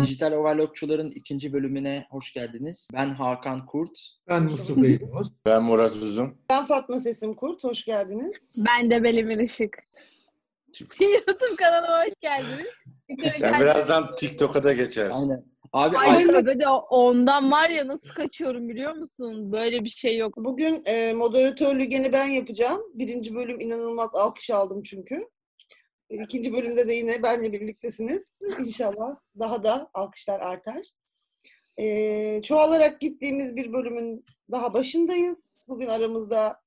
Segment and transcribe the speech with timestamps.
[0.00, 2.88] Dijital Overlockçuların ikinci bölümüne hoş geldiniz.
[2.92, 3.98] Ben Hakan Kurt.
[4.28, 5.32] Ben Mustafa İlmaz.
[5.46, 6.34] Ben Murat Uzun.
[6.50, 8.32] Ben Fatma Sesim Kurt, hoş geldiniz.
[8.56, 9.78] Ben de Belimir Işık.
[11.00, 12.66] YouTube kanalıma hoş geldiniz.
[13.34, 15.30] Sen birazdan TikTok'a da geçersin.
[15.30, 15.51] Aynen.
[15.72, 19.52] Abi Ay tövbe de ondan var ya nasıl kaçıyorum biliyor musun?
[19.52, 20.36] Böyle bir şey yok.
[20.36, 22.82] Bugün e, moderatörlüğü gene ben yapacağım.
[22.94, 25.28] Birinci bölüm inanılmaz alkış aldım çünkü.
[26.10, 28.22] E, İkinci bölümde de yine benle birliktesiniz.
[28.66, 30.82] İnşallah daha da alkışlar artar.
[31.80, 35.60] E, çoğalarak gittiğimiz bir bölümün daha başındayız.
[35.68, 36.60] Bugün aramızda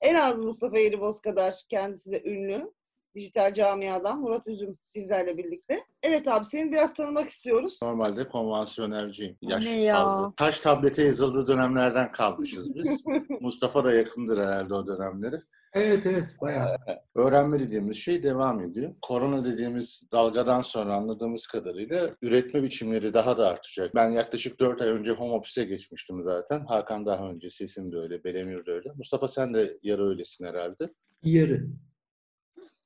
[0.00, 2.72] en az Mustafa Yeriboz kadar kendisi de ünlü.
[3.14, 5.78] Dijital camiadan Murat Üzüm bizlerle birlikte.
[6.02, 7.78] Evet abi seni biraz tanımak istiyoruz.
[7.82, 9.36] Normalde konvansiyonelciyim.
[9.42, 9.94] Yaş Ne ya?
[10.04, 10.32] fazla.
[10.36, 13.00] Taş tablete yazıldığı dönemlerden kalmışız biz.
[13.40, 15.36] Mustafa da yakındır herhalde o dönemleri.
[15.74, 16.76] Evet evet bayağı.
[17.14, 18.94] Öğrenme dediğimiz şey devam ediyor.
[19.02, 23.94] Korona dediğimiz dalgadan sonra anladığımız kadarıyla üretme biçimleri daha da artacak.
[23.94, 26.64] Ben yaklaşık 4 ay önce home office'e geçmiştim zaten.
[26.66, 28.88] Hakan daha önce, sesim de öyle, Belemir de öyle.
[28.96, 30.92] Mustafa sen de yarı öylesin herhalde.
[31.22, 31.66] Yarı.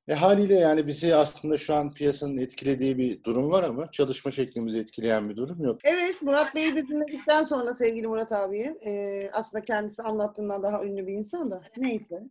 [0.08, 4.78] E haliyle yani bizi aslında şu an piyasanın etkilediği bir durum var ama çalışma şeklimizi
[4.78, 5.80] etkileyen bir durum yok.
[5.84, 11.06] Evet, Murat Bey'i de dinledikten sonra sevgili Murat abiyi, e, aslında kendisi anlattığından daha ünlü
[11.06, 12.22] bir insan da neyse.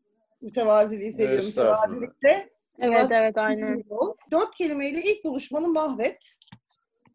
[0.41, 1.87] Mütevaziliği seviyor, Estağfurullah.
[1.87, 2.49] mütevazilikte.
[2.79, 3.83] Evet Murat evet aynen.
[4.31, 6.31] Dört kelimeyle ilk buluşmanı mahvet.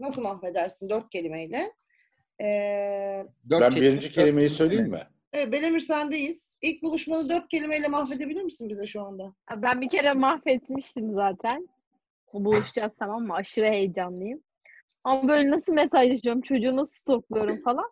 [0.01, 1.73] Nasıl mahvedersin dört kelimeyle?
[2.41, 2.47] E,
[3.51, 5.03] dört ben kelime- birinci kelimeyi söyleyeyim mi?
[5.33, 6.59] Evet, Belemir sendeyiz.
[6.63, 9.33] İlk buluşmanı dört kelimeyle mahvedebilir misin bize şu anda?
[9.57, 11.69] Ben bir kere mahvetmiştim zaten.
[12.33, 13.35] Buluşacağız tamam mı?
[13.35, 14.43] Aşırı heyecanlıyım.
[15.05, 17.91] Ama böyle nasıl mesajlaşıyorum, çocuğu nasıl stokluyorum falan.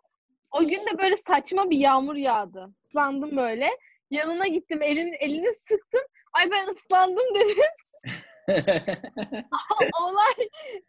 [0.51, 2.69] O gün de böyle saçma bir yağmur yağdı.
[2.87, 3.69] Islandım böyle.
[4.11, 6.01] Yanına gittim, elini, elini sıktım.
[6.33, 7.63] Ay ben ıslandım dedim.
[10.01, 10.33] Olay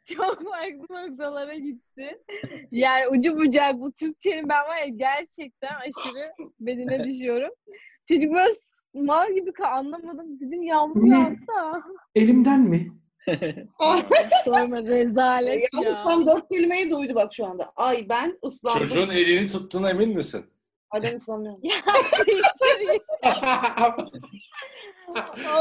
[0.05, 2.19] çok farklı noktalara gitti.
[2.71, 7.51] Yani ucu bucak bu Türkçenin ben var ya gerçekten aşırı bedine düşüyorum.
[8.09, 8.55] Çocuk böyle
[8.95, 10.41] mal gibi ka- anlamadım.
[10.41, 11.83] Dedim yağmur yağsa.
[12.15, 12.93] Elimden mi?
[14.45, 15.81] Sorma rezalet ya.
[15.83, 17.73] Yalnız tam dört kelimeyi duydu bak şu anda.
[17.77, 18.81] Ay ben ıslandım.
[18.89, 20.45] Çocuğun elini tuttuğuna emin misin?
[20.91, 21.61] Ay ben ıslanmıyorum.
[21.63, 21.77] Ya,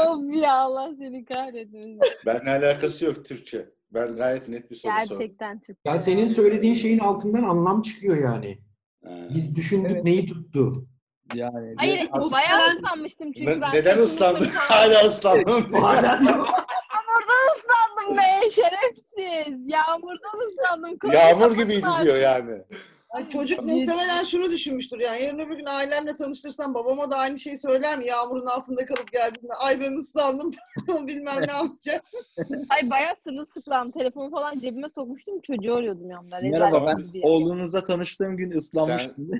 [0.06, 2.00] of ya Allah seni kahretmesin.
[2.26, 3.68] Benimle alakası yok Türkçe.
[3.90, 5.18] Ben gayet net bir soru sordum.
[5.18, 5.78] Gerçekten Türk.
[5.84, 8.58] Ya senin söylediğin şeyin altından anlam çıkıyor yani.
[9.04, 9.10] Ha.
[9.34, 10.04] Biz düşündük Evet.
[10.04, 10.86] neyi tuttu.
[11.34, 13.72] yani Hayır bayağı ıslanmıştım çünkü Ne- ben.
[13.72, 14.48] neden ıslandın?
[14.54, 15.66] Hala ıslandım.
[15.72, 19.54] Yağmurda ıslandım be şerefsiz.
[19.70, 20.98] Yağmurdan ıslandım.
[21.12, 22.62] Yağmur gibiydi diyor yani.
[23.10, 27.58] Ay çocuk muhtemelen şunu düşünmüştür yani yarın öbür gün ailemle tanıştırsam babama da aynı şeyi
[27.58, 28.06] söyler mi?
[28.06, 30.52] Yağmurun altında kalıp geldiğinde ay ben ıslandım
[30.88, 32.04] bilmem ne yapacak.
[32.68, 33.90] Ay bayağı sırılsıklam.
[33.90, 35.40] Telefonu falan cebime sokmuştum.
[35.40, 36.38] Çocuğu arıyordum yanımda.
[36.42, 37.24] Merhaba ben diye.
[37.26, 39.30] oğlunuzla tanıştığım gün ıslanmıştım.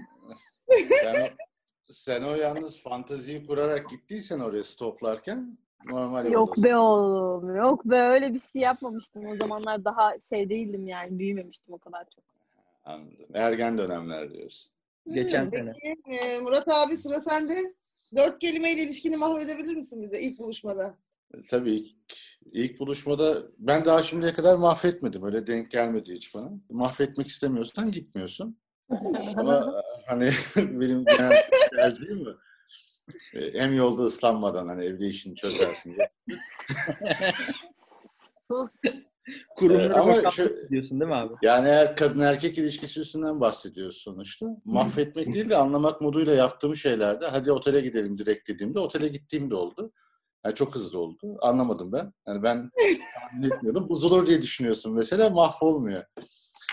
[1.02, 1.26] Sen o,
[1.88, 7.56] sen o yalnız fanteziyi kurarak gittiysen oraya stoplarken normal Yok be oğlum.
[7.56, 9.26] Yok be öyle bir şey yapmamıştım.
[9.26, 11.18] O zamanlar daha şey değildim yani.
[11.18, 12.37] Büyümemiştim o kadar çok.
[12.84, 13.26] Anladım.
[13.34, 14.72] Ergen dönemler diyorsun.
[15.12, 15.50] Geçen Hmm.
[15.50, 15.72] sene.
[15.82, 17.74] Peki Murat abi sıra sende.
[18.16, 20.98] Dört kelimeyle ilişkini mahvedebilir misin bize ilk buluşmada?
[21.34, 21.96] E, Tabii ilk,
[22.52, 25.22] ilk buluşmada ben daha şimdiye kadar mahvetmedim.
[25.24, 26.50] Öyle denk gelmedi hiç bana.
[26.70, 28.58] Mahvetmek istemiyorsan gitmiyorsun.
[29.36, 31.36] Ama e, hani benim genel
[31.70, 32.34] tercihim mi?
[33.34, 36.10] E, Hem yolda ıslanmadan hani evde işini çözersin diye.
[38.50, 38.74] Sus.
[39.56, 41.34] Kurumları Ee, ama şu- istiyorsun değil mi abi?
[41.42, 44.46] Yani eğer kadın erkek ilişkisi üstünden bahsediyoruz sonuçta.
[44.64, 49.54] Mahvetmek değil de anlamak moduyla yaptığım şeylerde hadi otele gidelim direkt dediğimde otele gittiğim de
[49.54, 49.92] oldu.
[50.44, 51.36] Yani çok hızlı oldu.
[51.40, 52.12] Anlamadım ben.
[52.28, 52.70] Yani ben
[53.14, 53.88] tahmin etmiyordum.
[53.88, 56.04] Bozulur diye düşünüyorsun mesela mahvolmuyor.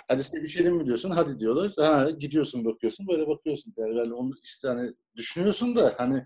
[0.07, 1.09] Hadi sevişelim mi diyorsun?
[1.09, 1.71] Hadi diyorlar.
[1.77, 3.73] Ha, gidiyorsun bakıyorsun böyle bakıyorsun.
[3.77, 6.25] Yani ben onu işte hani düşünüyorsun da hani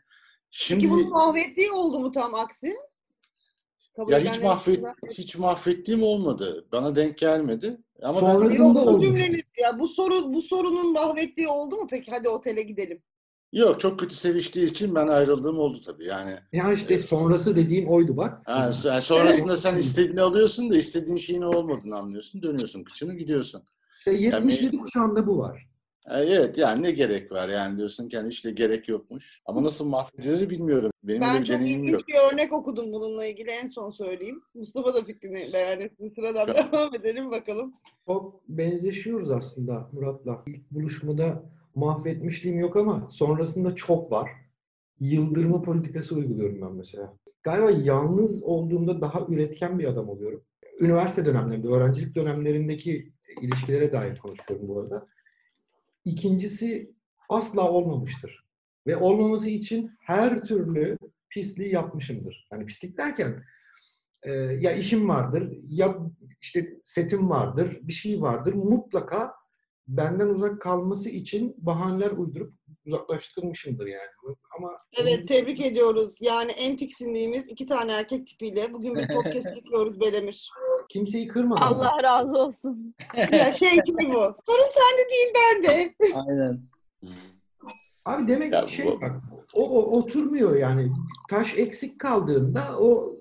[0.52, 2.74] şimdi Peki bunun mahvettiği oldu mu tam aksi?
[4.00, 6.66] Kabul ya hiç mahvet hiç mahvettiğim olmadı.
[6.72, 7.78] Bana denk gelmedi.
[8.04, 9.06] Ama ben Sonrasında Yok, bu
[9.62, 12.12] ya bu soru bu sorunun mahvettiği oldu mu peki?
[12.12, 13.02] Hadi otele gidelim.
[13.54, 16.36] Yok çok kötü seviştiği için ben ayrıldığım oldu tabii yani.
[16.54, 18.42] Ya işte sonrası dediğim oydu bak.
[18.46, 22.42] Ha, so- sonrasında sen istediğini alıyorsun da istediğin şeyin olmadığını anlıyorsun.
[22.42, 23.64] Dönüyorsun kıçını gidiyorsun.
[24.00, 25.69] İşte 77 kuşağında bu var.
[26.10, 29.42] Ha, Evet yani ne gerek var yani diyorsun ki hani işte gerek yokmuş.
[29.46, 30.92] Ama nasıl mahvedilir bilmiyorum.
[31.04, 32.02] Benim Ben çok ilginç yok.
[32.08, 34.42] bir örnek okudum bununla ilgili en son söyleyeyim.
[34.54, 36.14] Mustafa da fikrini beyan etsin.
[36.16, 37.74] Sıradan devam edelim bakalım.
[38.08, 40.44] Çok benzeşiyoruz aslında Murat'la.
[40.48, 41.44] İlk buluşmada
[41.76, 44.30] mahvetmişliğim yok ama sonrasında çok var.
[45.00, 47.14] yıldırma politikası uyguluyorum ben mesela.
[47.44, 50.44] Galiba yalnız olduğumda daha üretken bir adam oluyorum.
[50.80, 55.08] Üniversite dönemlerinde, öğrencilik dönemlerindeki ilişkilere dair konuşuyorum bu arada.
[56.10, 56.96] İkincisi
[57.30, 58.46] asla olmamıştır.
[58.88, 60.98] Ve olmaması için her türlü
[61.30, 62.48] pisliği yapmışımdır.
[62.52, 63.44] Yani pislik derken
[64.24, 65.98] e, ya işim vardır, ya
[66.42, 68.54] işte setim vardır, bir şey vardır.
[68.54, 69.34] Mutlaka
[69.88, 72.54] benden uzak kalması için bahaneler uydurup
[72.86, 74.10] uzaklaştırmışımdır yani.
[74.58, 74.72] Ama
[75.02, 76.18] Evet tebrik ediyoruz.
[76.22, 80.52] Yani en tiksindiğimiz iki tane erkek tipiyle bugün bir podcast çekiyoruz Belemir.
[80.90, 81.62] Kimseyi kırmadan.
[81.62, 82.96] Allah razı olsun.
[83.32, 84.34] Ya şey gibi bu.
[84.46, 85.94] Sorun sende değil bende.
[86.16, 86.60] Aynen.
[88.06, 89.12] Abi demek Ya şey bu- bak
[89.54, 90.92] o, o oturmuyor yani.
[91.30, 93.16] Taş eksik kaldığında o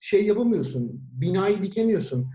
[0.00, 1.00] şey yapamıyorsun.
[1.20, 2.26] Binayı dikemiyorsun.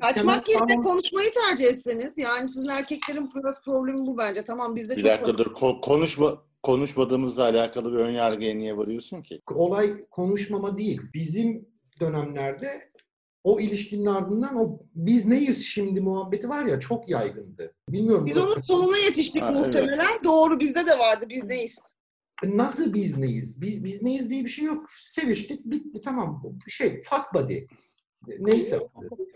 [0.00, 2.12] Kaçmak Temel yerine kanun- konuşmayı tercih etseniz.
[2.16, 4.44] Yani sizin erkeklerin biraz problemi bu bence.
[4.44, 5.46] Tamam bizde Bir çok dakika dur.
[5.46, 9.40] Ko- konuşma, konuşmadığımızla alakalı bir ön yargıya niye varıyorsun ki?
[9.54, 11.00] olay konuşmama değil.
[11.14, 11.68] Bizim
[12.00, 12.89] dönemlerde
[13.44, 17.74] o ilişkinin ardından o biz neyiz şimdi muhabbeti var ya çok yaygındı.
[17.88, 18.26] Bilmiyorum.
[18.26, 19.66] Biz onun sonuna yetiştik Ha, evet.
[19.66, 20.24] muhtemelen.
[20.24, 21.26] Doğru bizde de vardı.
[21.28, 21.76] Biz neyiz?
[22.44, 23.60] Nasıl biz neyiz?
[23.60, 24.90] Biz biz neyiz diye bir şey yok.
[24.90, 26.42] Seviştik, bitti tamam.
[26.44, 27.58] Bu Şey, fuck buddy.
[28.38, 28.80] Neyse.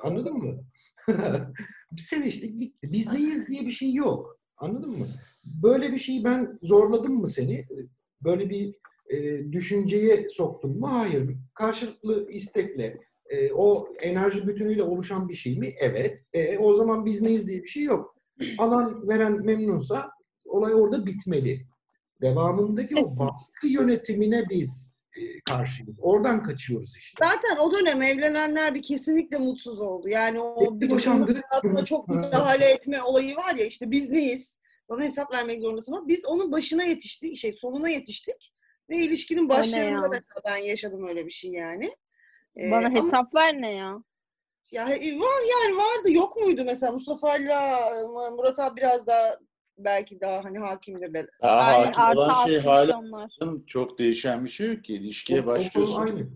[0.02, 0.60] Anladın mı?
[1.98, 2.92] Seviştik, bitti.
[2.92, 4.40] Biz neyiz diye bir şey yok.
[4.56, 5.06] Anladın mı?
[5.44, 7.66] Böyle bir şeyi ben zorladım mı seni?
[8.24, 8.74] Böyle bir
[9.10, 10.92] e, düşünceye soktum mu?
[10.92, 11.36] Hayır.
[11.54, 13.00] Karşılıklı istekle
[13.34, 15.74] e, o enerji bütünüyle oluşan bir şey mi?
[15.78, 16.20] Evet.
[16.32, 18.16] E, o zaman biz neyiz diye bir şey yok.
[18.58, 20.10] Alan veren memnunsa
[20.44, 21.66] olay orada bitmeli.
[22.20, 25.96] Devamındaki o baskı yönetimine biz e, karşıyız.
[26.00, 27.24] Oradan kaçıyoruz işte.
[27.26, 30.08] Zaten o dönem evlenenler bir kesinlikle mutsuz oldu.
[30.08, 31.42] Yani o boşandı.
[31.50, 34.56] hayatına çok müdahale etme olayı var ya işte biz neyiz?
[34.88, 38.52] Bana hesap vermek zorundasın ama biz onun başına yetiştik, şey sonuna yetiştik
[38.90, 41.96] ve ilişkinin başlarında da ben yaşadım öyle bir şey yani.
[42.56, 44.02] Ee, Bana ama- hesap ver ne ya?
[44.72, 47.54] Ya he- var yani vardı yok muydu mesela Mustafa ile
[48.36, 49.36] Murat abi biraz daha
[49.78, 51.26] belki daha hani hakimdirler.
[51.42, 53.30] Daha Ay, hakim olan şey hala onlar.
[53.66, 54.94] çok değişen bir şey yok ki.
[54.94, 56.02] İlişkiye O- başlıyorsun.
[56.02, 56.26] aynı.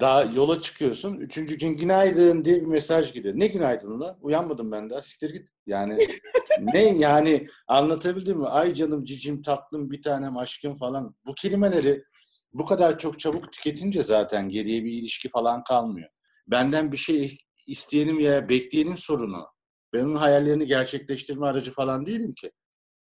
[0.00, 1.16] Daha yola çıkıyorsun.
[1.16, 3.34] Üçüncü gün günaydın diye bir mesaj geliyor.
[3.36, 4.18] Ne günaydın lan?
[4.20, 5.02] Uyanmadım ben daha.
[5.02, 5.48] Siktir git.
[5.66, 5.98] Yani
[6.60, 8.46] ne yani anlatabildim mi?
[8.48, 11.14] Ay canım cicim tatlım bir tanem aşkım falan.
[11.26, 12.04] Bu kelimeleri
[12.52, 16.08] bu kadar çok çabuk tüketince zaten geriye bir ilişki falan kalmıyor.
[16.46, 19.46] Benden bir şey isteyenim ya bekleyenin sorunu.
[19.92, 22.50] Ben onun hayallerini gerçekleştirme aracı falan değilim ki.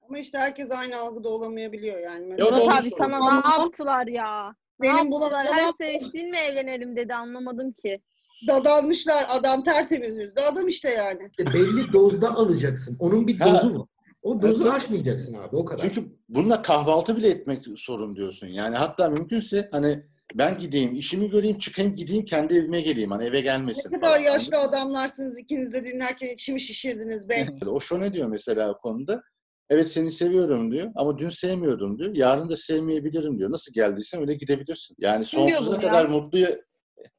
[0.09, 2.31] Ama işte herkes aynı algıda olamayabiliyor yani.
[2.31, 4.55] Yok, Mesela Murat abi sana ne yaptılar ya?
[4.83, 8.01] Benim bulanağım- Her seviştiğinle evlenelim dedi anlamadım ki.
[8.49, 11.31] dadanmışlar adam tertemiz yüzlü adam işte yani.
[11.39, 12.97] İşte belli dozda alacaksın.
[13.01, 13.87] Onun bir dozu var.
[14.25, 14.73] O dozu Evet.
[14.75, 15.83] aşmayacaksın abi o kadar.
[15.83, 18.47] Çünkü bununla kahvaltı bile etmek sorun diyorsun.
[18.47, 20.03] Yani hatta mümkünse hani
[20.35, 23.11] ben gideyim, işimi göreyim, çıkayım, gideyim, kendi evime geleyim.
[23.11, 23.91] Hani eve Ne gelmesin.
[23.91, 24.19] kadar falan.
[24.19, 27.49] yaşlı adamlarsınız ikiniz de dinlerken içimi şişirdiniz be.
[27.67, 29.23] O şu ne diyor mesela o konuda?
[29.71, 32.17] Evet seni seviyorum diyor ama dün sevmiyordum diyor.
[32.17, 33.51] Yarın da sevmeyebilirim diyor.
[33.51, 34.97] Nasıl geldiysen öyle gidebilirsin.
[35.01, 35.81] Yani sonsuza bunu ya?
[35.81, 36.05] kadar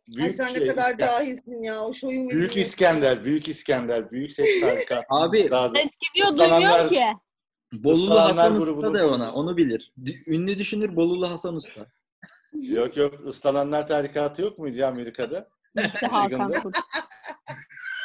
[0.07, 1.81] mutlu Ay büyük sen şey, ne kadar ya, cahilsin ya.
[1.81, 5.03] O şoyu Büyük İskender, Büyük İskender, Büyük Ses Tarika.
[5.09, 7.03] Abi, Ses gidiyor duymuyor ki.
[7.73, 9.31] Bolulu Hasan Usta da ona.
[9.31, 9.93] Onu bilir.
[10.27, 11.85] Ünlü düşünür Bolulu Hasan Usta.
[12.53, 15.50] Yok yok ıslananlar tarikatı yok muydu ya Amerika'da?
[16.63, 16.77] Kurt.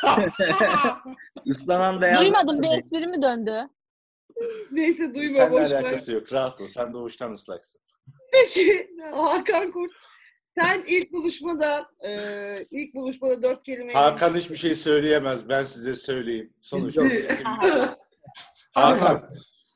[1.45, 2.21] Islanan beyaz.
[2.21, 3.69] Duymadım bir espri mi döndü?
[4.73, 5.83] Neyse duyma Seninle boş ver.
[5.83, 6.33] alakası yok.
[6.33, 6.67] Rahat ol.
[6.67, 7.81] Sen doğuştan ıslaksın.
[8.33, 9.93] Peki Hakan Kurt.
[10.59, 12.11] Sen ilk buluşmada e,
[12.71, 15.49] ilk buluşmada dört kelime Hakan hiçbir şey söyleyemez.
[15.49, 16.53] Ben size söyleyeyim.
[16.63, 17.03] Sonuçta
[17.45, 17.97] Aha.
[18.73, 19.31] Hakan.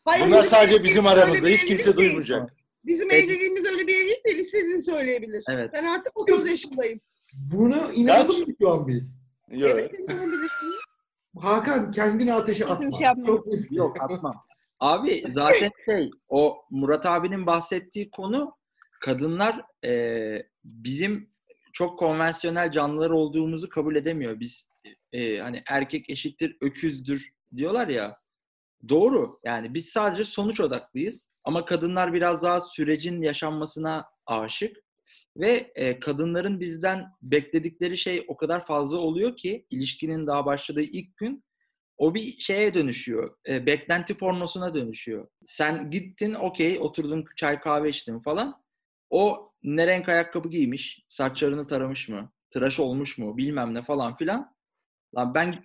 [0.05, 1.49] Hayır, Bunlar sadece bizim aramızda.
[1.49, 2.55] Hiç kimse duymayacak.
[2.85, 3.25] Bizim Evet.
[3.25, 4.39] evliliğimiz öyle bir evlilik değil.
[4.39, 5.45] İstediğini söyleyebilir.
[5.51, 5.71] Evet.
[5.75, 7.01] Ben artık 30 yaşındayım.
[7.35, 9.19] Buna inanalım mı şu an biz?
[9.51, 9.71] Yok.
[9.75, 9.91] Evet.
[11.39, 12.93] Hakan kendini ateşe Hiçbir atma.
[12.99, 13.27] şey.
[13.27, 13.77] Çok riskli.
[13.77, 14.35] Yok atmam.
[14.81, 18.57] Abi zaten şey o Murat abinin bahsettiği konu
[19.01, 19.91] kadınlar e,
[20.65, 21.31] bizim
[21.73, 24.41] çok konvansiyonel canlılar olduğumuzu kabul edemiyor.
[24.41, 24.69] Biz
[25.13, 28.17] e, hani erkek eşittir öküzdür diyorlar ya.
[28.89, 29.31] Doğru.
[29.45, 31.31] Yani biz sadece sonuç odaklıyız.
[31.45, 34.77] Ama kadınlar biraz daha sürecin yaşanmasına aşık.
[35.37, 41.17] Ve e, kadınların bizden bekledikleri şey o kadar fazla oluyor ki ilişkinin daha başladığı ilk
[41.17, 41.45] gün
[41.97, 43.37] o bir şeye dönüşüyor.
[43.49, 45.29] E, beklenti pornosuna dönüşüyor.
[45.45, 48.63] Sen gittin okey oturdun çay kahve içtin falan.
[49.11, 54.55] O ne renk ayakkabı giymiş, saçlarını taramış mı, tıraş olmuş mu bilmem ne falan filan.
[55.17, 55.65] Lan ben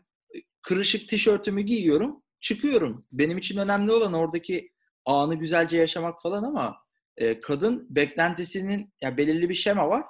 [0.61, 3.05] kırışık tişörtümü giyiyorum, çıkıyorum.
[3.11, 4.71] Benim için önemli olan oradaki
[5.05, 6.77] anı güzelce yaşamak falan ama
[7.17, 10.05] e, kadın beklentisinin ya belirli bir şema var.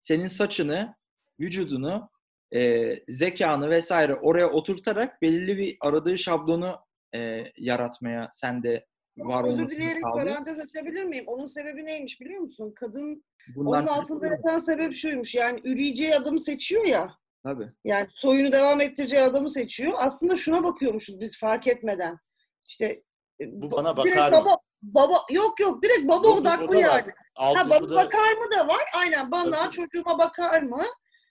[0.00, 0.94] Senin saçını,
[1.40, 2.10] vücudunu,
[2.54, 6.80] e, zekanı vesaire oraya oturtarak belirli bir aradığı şablonu
[7.14, 8.86] e, yaratmaya sende
[9.18, 10.26] var Özür dileyerek sağlıyor.
[10.26, 11.24] parantez açabilir miyim?
[11.26, 12.72] Onun sebebi neymiş biliyor musun?
[12.76, 13.24] Kadın
[13.56, 15.34] Bunlar onun altında yatan sebep şuymuş.
[15.34, 17.12] Yani üreyeceği adamı seçiyor ya.
[17.42, 17.68] Tabii.
[17.84, 19.92] Yani soyunu devam ettireceği adamı seçiyor.
[19.96, 22.16] Aslında şuna bakıyormuşuz biz fark etmeden.
[22.68, 22.84] İşte
[23.40, 24.38] e, Bu ba- bana bakar mı?
[24.38, 26.82] baba, baba yok yok direkt baba Yok, odaklı da var.
[26.82, 27.12] yani.
[27.34, 28.82] Ha, bana da- bakar mı da var.
[28.98, 29.70] Aynen bana Tabii.
[29.72, 30.82] çocuğuma bakar mı?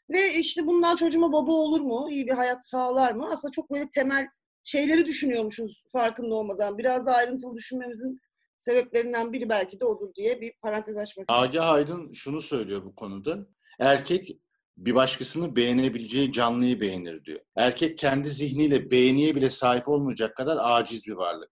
[0.09, 2.07] Ve işte bundan çocuğuma baba olur mu?
[2.11, 3.29] İyi bir hayat sağlar mı?
[3.31, 4.27] Aslında çok böyle temel
[4.63, 6.77] şeyleri düşünüyormuşuz farkında olmadan.
[6.77, 8.19] Biraz da ayrıntılı düşünmemizin
[8.57, 11.25] sebeplerinden biri belki de odur diye bir parantez açmak.
[11.29, 13.47] Agah Aydın şunu söylüyor bu konuda.
[13.79, 14.37] Erkek
[14.77, 17.39] bir başkasını beğenebileceği canlıyı beğenir diyor.
[17.55, 21.49] Erkek kendi zihniyle beğeniye bile sahip olmayacak kadar aciz bir varlık.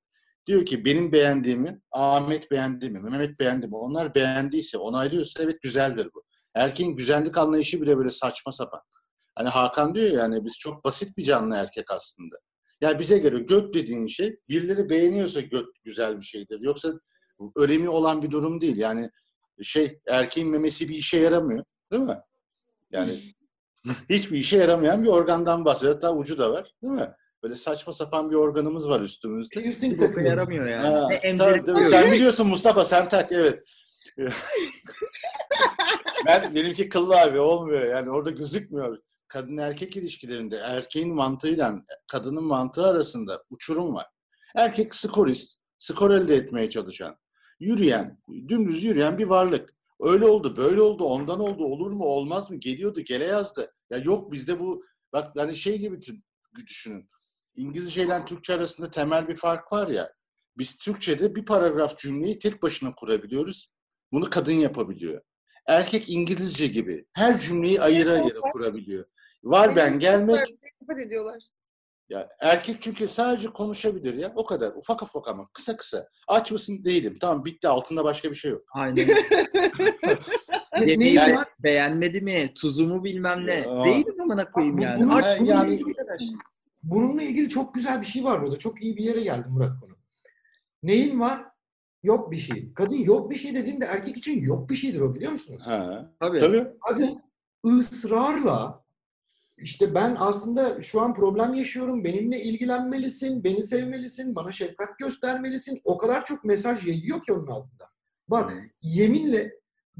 [0.48, 3.76] Diyor ki benim beğendiğimi Ahmet beğendi mi, Mehmet beğendi mi?
[3.76, 6.24] Onlar beğendiyse, onaylıyorsa evet güzeldir bu.
[6.56, 8.82] Erkeğin güzellik anlayışı bile böyle saçma sapan.
[9.36, 12.36] Hani Hakan diyor ya yani biz çok basit bir canlı erkek aslında.
[12.82, 16.62] Yani bize göre göt dediğin şey birileri beğeniyorsa göt güzel bir şeydir.
[16.62, 16.94] Yoksa
[17.56, 18.78] önemi olan bir durum değil.
[18.78, 19.10] Yani
[19.62, 21.64] şey erkeğin memesi bir işe yaramıyor.
[21.92, 22.18] Değil mi?
[22.92, 23.20] Yani
[24.10, 25.94] hiçbir işe yaramayan bir organdan bahsediyor.
[25.94, 26.72] Hatta ucu da var.
[26.84, 27.12] Değil mi?
[27.44, 29.62] Böyle saçma sapan bir organımız var üstümüzde.
[29.62, 30.28] Piercing Bir boka takıyor.
[30.30, 30.88] yaramıyor yani.
[30.88, 31.08] Ha,
[31.38, 31.66] tabii.
[31.66, 31.90] duruyor.
[31.90, 33.64] Sen biliyorsun Mustafa sen tak evet.
[36.26, 38.98] ben benimki kıllı abi olmuyor yani orada gözükmüyor.
[39.30, 44.06] Kadın erkek ilişkilerinde erkeğin mantığıyla kadının mantığı arasında uçurum var.
[44.56, 47.18] Erkek skorist, skor elde etmeye çalışan,
[47.60, 49.74] yürüyen, dümdüz yürüyen bir varlık.
[50.00, 53.72] Öyle oldu, böyle oldu, ondan oldu, olur mu, olmaz mı, geliyordu, gele yazdı.
[53.90, 56.00] Ya yok bizde bu, bak hani şey gibi
[56.68, 57.10] düşünün.
[57.56, 60.14] İngilizce ile Türkçe arasında temel bir fark var ya.
[60.58, 63.72] Biz Türkçe'de bir paragraf cümleyi tek başına kurabiliyoruz.
[64.12, 65.22] Bunu kadın yapabiliyor.
[65.68, 69.06] Erkek İngilizce gibi her cümleyi ayıra ayıra kurabiliyor.
[69.44, 70.36] Var ben gelmek
[70.82, 71.44] Nefret ediyorlar.
[72.10, 76.08] ya erkek çünkü sadece konuşabilir ya o kadar ufak ufak ama kısa kısa.
[76.28, 76.84] Aç mısın?
[76.86, 77.18] Değilim.
[77.22, 78.62] Tamam bitti altında başka bir şey yok.
[78.74, 79.08] Aynen.
[80.80, 81.48] Ne- Yemeği var?
[81.60, 82.54] beğenmedi mi?
[82.56, 83.54] Tuzumu bilmem ne.
[83.54, 83.84] Ya.
[83.86, 85.04] Değilim amına koyayım Bu- yani.
[85.04, 85.94] bunu- Aç Ha, bunu yani- yani...
[85.94, 86.18] kadar.
[86.84, 88.58] Bununla ilgili çok güzel bir şey var burada.
[88.58, 89.92] Çok iyi bir yere geldi Murat konu.
[90.84, 91.46] Neyin var?
[92.04, 92.74] Yok bir şey.
[92.74, 95.68] Kadın yok bir şey dediğinde erkek için yok bir şeydir o biliyor musunuz?
[95.68, 96.12] Ha.
[96.20, 96.40] Tabii.
[96.40, 96.68] Tabii.
[96.90, 97.22] Kadın
[97.66, 98.84] ısrarla
[99.62, 102.04] işte ben aslında şu an problem yaşıyorum.
[102.04, 105.82] Benimle ilgilenmelisin, beni sevmelisin, bana şefkat göstermelisin.
[105.84, 107.90] O kadar çok mesaj yayıyor ki onun altında.
[108.28, 109.54] Bak yeminle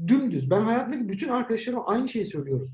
[0.06, 0.50] dümdüz.
[0.50, 2.72] Ben hayattaki bütün arkadaşlarıma aynı şeyi söylüyorum.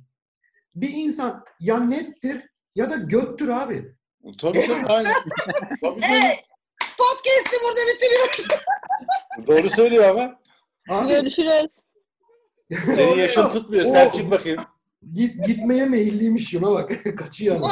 [0.74, 2.42] Bir insan ya nettir
[2.74, 3.94] ya da göttür abi.
[4.40, 4.86] Tabii tabii.
[4.86, 5.08] Tabii,
[5.82, 6.00] tabii.
[6.10, 6.38] Evet.
[6.98, 8.66] Podcast'i burada bitiriyorum.
[9.46, 10.40] Doğru söylüyor ama.
[10.88, 11.70] Abi Görüşürüz.
[12.84, 13.84] Senin yaşın tutmuyor.
[13.86, 14.64] Sen çık bakayım.
[15.12, 17.04] Git, gitmeye meyilliymiş şuna bak.
[17.16, 17.70] Kaçıyor ama.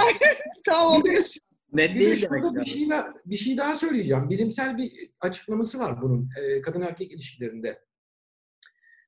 [0.64, 1.38] tamam Bir de- görüşürüz.
[1.72, 2.68] Net Bir de değil şurada demek bir yani.
[2.78, 4.28] şey, daha, bir şey daha söyleyeceğim.
[4.28, 7.84] Bilimsel bir açıklaması var bunun e, kadın erkek ilişkilerinde.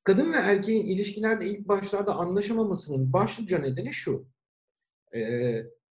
[0.04, 4.28] Kadın ve erkeğin ilişkilerde ilk başlarda anlaşamamasının başlıca nedeni şu.
[5.16, 5.20] E,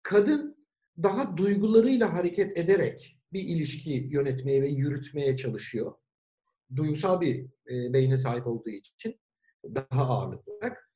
[0.03, 0.67] kadın
[1.03, 5.93] daha duygularıyla hareket ederek bir ilişki yönetmeye ve yürütmeye çalışıyor.
[6.75, 9.19] Duygusal bir e, beyne sahip olduğu için
[9.75, 10.89] daha ağırlıklı olarak.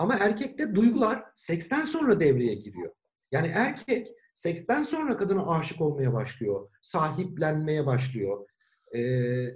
[0.00, 2.92] Ama erkekte duygular seksten sonra devreye giriyor.
[3.32, 6.70] Yani erkek seksten sonra kadına aşık olmaya başlıyor.
[6.82, 8.48] Sahiplenmeye başlıyor.
[8.96, 9.46] Ee,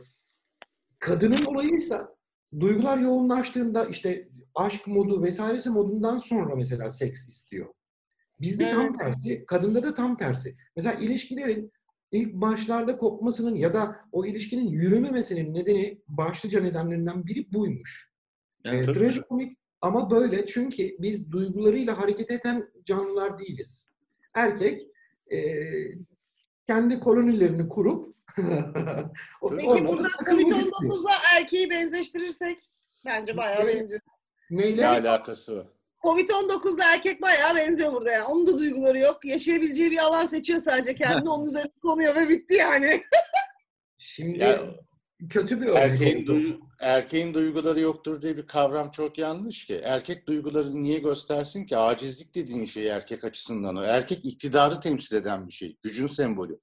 [0.98, 2.16] kadının olayıysa
[2.60, 7.74] duygular yoğunlaştığında işte aşk modu vesairesi modundan sonra mesela seks istiyor.
[8.40, 10.56] Bizde tam tersi, kadında da tam tersi.
[10.76, 11.72] Mesela ilişkilerin
[12.10, 18.10] ilk başlarda kopmasının ya da o ilişkinin yürümemesinin nedeni başlıca nedenlerinden biri buymuş.
[18.64, 23.88] Evet, Ee, trajikomik ama böyle çünkü biz duygularıyla hareket eden canlılar değiliz.
[24.34, 24.82] Erkek
[25.32, 25.38] e,
[26.66, 28.14] kendi kolonilerini kurup
[29.40, 30.92] o- Peki Peki onlara burada takılmak istiyor.
[30.92, 32.70] Covid-19'la erkeği benzeştirirsek
[33.04, 34.00] bence bayağı benziyor.
[34.50, 34.82] Neyle?
[34.82, 35.66] Ne alakası var?
[36.02, 38.24] Covid-19'la erkek bayağı benziyor burada yani.
[38.24, 39.24] Onun da duyguları yok.
[39.24, 41.30] Yaşayabileceği bir alan seçiyor sadece kendine.
[41.30, 43.02] Onun üzerine konuyor ve bitti yani.
[43.98, 44.74] Şimdi Ya-
[45.30, 46.32] kötü bir örnek Erkeğin, oldu.
[46.32, 49.80] duy- erkeğin duyguları yoktur diye bir kavram çok yanlış ki.
[49.84, 51.76] Erkek duyguları niye göstersin ki?
[51.76, 53.82] Acizlik dediğin şey erkek açısından o.
[53.82, 55.76] Erkek iktidarı temsil eden bir şey.
[55.82, 56.58] Gücün sembolü.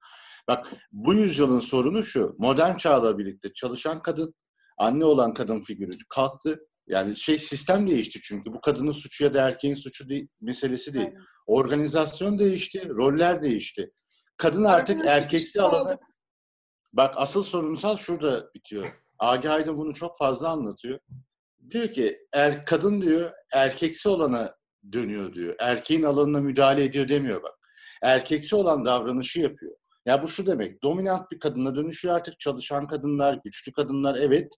[0.48, 2.34] Bak bu yüzyılın sorunu şu.
[2.38, 4.34] Modern çağla birlikte çalışan kadın,
[4.78, 6.60] anne olan kadın figürü kalktı.
[6.86, 8.52] Yani şey sistem değişti çünkü.
[8.52, 11.06] Bu kadının suçu ya da erkeğin suçu değil, meselesi değil.
[11.06, 11.20] Aynen.
[11.46, 13.92] Organizasyon değişti, roller değişti.
[14.36, 15.98] Kadın artık erkeksi alana.
[16.92, 19.01] Bak asıl sorunsal şurada bitiyor.
[19.22, 20.98] Agi Aydın bunu çok fazla anlatıyor.
[21.70, 24.56] Diyor ki er, kadın diyor erkeksi olana
[24.92, 25.54] dönüyor diyor.
[25.58, 27.54] Erkeğin alanına müdahale ediyor demiyor bak.
[28.02, 29.72] Erkeksi olan davranışı yapıyor.
[30.06, 30.82] Ya bu şu demek.
[30.82, 34.52] Dominant bir kadına dönüşüyor artık çalışan kadınlar, güçlü kadınlar evet.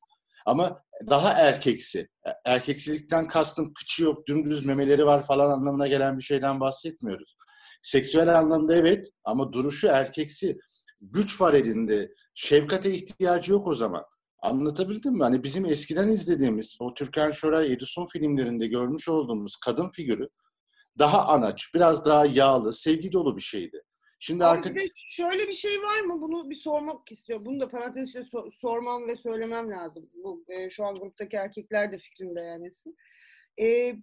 [0.46, 0.76] Ama
[1.10, 2.08] daha erkeksi.
[2.26, 7.36] E- Erkeksilikten kastım kıçı yok, dümdüz memeleri var falan anlamına gelen bir şeyden bahsetmiyoruz.
[7.82, 10.58] Seksüel anlamda evet ama duruşu erkeksi.
[11.00, 12.14] Güç var elinde.
[12.34, 14.04] Şefkate ihtiyacı yok o zaman.
[14.44, 15.22] Anlatabildim mi?
[15.22, 20.28] Hani bizim eskiden izlediğimiz o Türkan Şoray Edison filmlerinde görmüş olduğumuz kadın figürü
[20.98, 23.82] daha anaç, biraz daha yağlı, sevgi dolu bir şeydi.
[24.18, 26.20] Şimdi Abi artık bir şöyle bir şey var mı?
[26.20, 27.46] Bunu bir sormak istiyorum.
[27.46, 30.10] Bunu da parantez içinde so- sormam ve söylemem lazım.
[30.24, 32.96] Bu e, şu an gruptaki erkekler de fikrini beyan etsin.
[33.60, 33.96] E,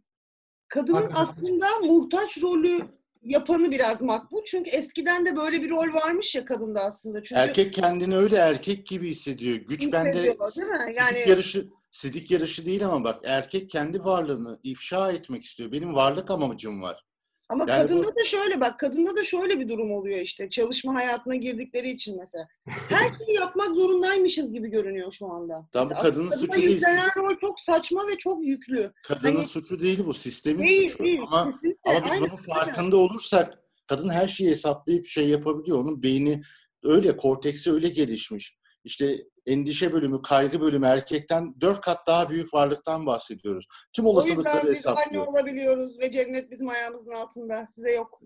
[0.67, 2.79] kadının aslında muhtaç rolü
[3.23, 4.43] yapanı biraz makbul.
[4.45, 7.23] Çünkü eskiden de böyle bir rol varmış ya kadında aslında.
[7.23, 9.57] Çünkü erkek kendini öyle erkek gibi hissediyor.
[9.57, 10.37] Güç bende değil mi?
[10.51, 15.71] sidik Yani yarışı sidik yarışı değil ama bak erkek kendi varlığını ifşa etmek istiyor.
[15.71, 17.05] Benim varlık amacım var.
[17.51, 20.95] Ama Yani kadında bu- da şöyle bak kadında da şöyle bir durum oluyor işte çalışma
[20.95, 22.47] hayatına girdikleri için mesela.
[22.65, 25.67] Her şeyi yapmak zorundaymışız gibi görünüyor şu anda.
[25.73, 26.69] Tam Mesela kadının suçu değil.
[26.69, 28.91] yüklenen rol çok saçma ve çok yüklü.
[29.03, 31.03] Kadının Hani- suçu değil bu, sistemin Değil suçu.
[31.03, 31.19] değil.
[31.27, 31.91] Ama kesinlikle.
[31.91, 35.77] Ama biz Aynen, bunun farkında olursak kadın her şeyi hesaplayıp şey yapabiliyor.
[35.79, 36.41] Onun beyni
[36.83, 38.57] öyle, korteksi öyle gelişmiş.
[38.83, 43.65] İşte endişe bölümü, kaygı bölümü erkekten dört kat daha büyük varlıktan bahsediyoruz.
[43.93, 45.27] Tüm O yüzden olasılıkları biz anne hesaplıyor.
[45.27, 47.67] olabiliyoruz ve cennet bizim ayağımızın altında.
[47.75, 48.21] Size yok.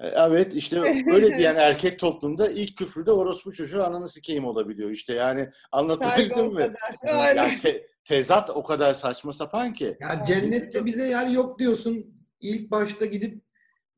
[0.00, 0.80] E, Evet işte
[1.12, 4.90] öyle diyen erkek toplumda ilk küfrü de orospu çocuğu ananı sikeyim olabiliyor.
[4.90, 6.72] İşte yani anlatabildim mi?
[7.02, 7.36] kadar.
[7.36, 9.96] Yani te- tezat o kadar saçma sapan ki.
[10.00, 12.18] Ya cennette bize yer yok diyorsun.
[12.40, 13.42] İlk başta gidip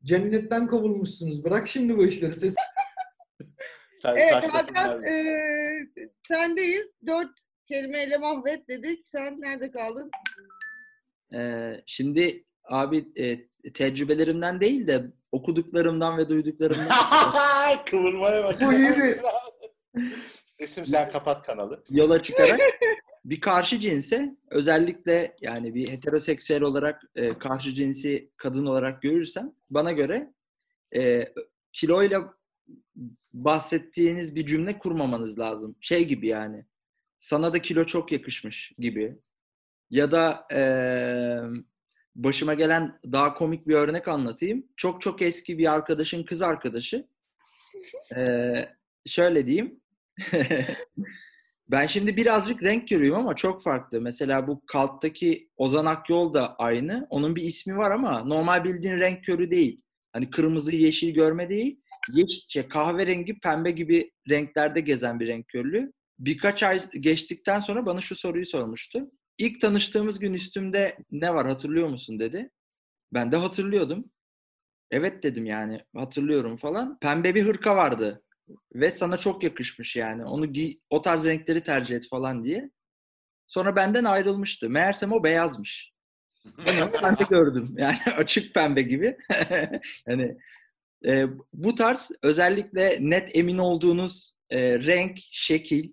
[0.02, 1.44] cennetten kovulmuşsunuz.
[1.44, 2.32] Bırak şimdi bu işleri.
[2.32, 2.54] Ses
[4.04, 5.04] Evet bizi.
[5.06, 5.59] eee,
[6.22, 6.87] sendeyiz.
[7.06, 7.30] Dört
[7.66, 9.06] kelimeyle mahvet dedik.
[9.06, 10.10] Sen nerede kaldın?
[11.34, 13.38] Ee, şimdi abi e,
[13.73, 16.86] tecrübelerimden değil de okuduklarımdan ve duyduklarımdan
[17.86, 18.60] Kıvırmaya bak.
[18.60, 19.23] Bu iyiydi.
[20.58, 21.84] Sesim sen kapat kanalı.
[21.90, 22.60] yola çıkarak
[23.25, 29.93] bir karşı cinse özellikle yani bir heteroseksüel olarak e, karşı cinsi kadın olarak görürsem bana
[29.93, 30.32] göre
[30.97, 31.32] e,
[31.73, 32.34] kiloyla
[33.32, 35.76] bahsettiğiniz bir cümle kurmamanız lazım.
[35.80, 36.64] Şey gibi yani
[37.19, 39.19] sana da kilo çok yakışmış gibi
[39.90, 40.62] ya da e,
[42.16, 44.66] başıma gelen daha komik bir örnek anlatayım.
[44.76, 47.06] Çok çok eski bir arkadaşın kız arkadaşı
[48.16, 48.54] e,
[49.06, 49.80] şöyle diyeyim
[51.71, 54.00] Ben şimdi birazcık renk görüyorum ama çok farklı.
[54.00, 57.06] Mesela bu Kalt'taki Ozan Akyol da aynı.
[57.10, 59.80] Onun bir ismi var ama normal bildiğin renk körü değil.
[60.12, 61.79] Hani kırmızı, yeşil görme değil.
[62.08, 65.93] Yeşilçe, kahverengi, pembe gibi renklerde gezen bir renk körlüğü.
[66.19, 69.10] Birkaç ay geçtikten sonra bana şu soruyu sormuştu.
[69.39, 72.50] İlk tanıştığımız gün üstümde ne var hatırlıyor musun dedi.
[73.13, 74.10] Ben de hatırlıyordum.
[74.91, 76.99] Evet dedim yani hatırlıyorum falan.
[76.99, 78.23] Pembe bir hırka vardı.
[78.75, 80.25] Ve sana çok yakışmış yani.
[80.25, 82.71] Onu giy, o tarz renkleri tercih et falan diye.
[83.47, 84.71] Sonra benden ayrılmıştı.
[84.71, 85.93] Meğersem o beyazmış.
[86.67, 87.75] Ben onu pembe gördüm.
[87.78, 89.17] Yani açık pembe gibi.
[90.06, 90.36] yani
[91.06, 95.93] e, bu tarz özellikle net emin olduğunuz e, renk, şekil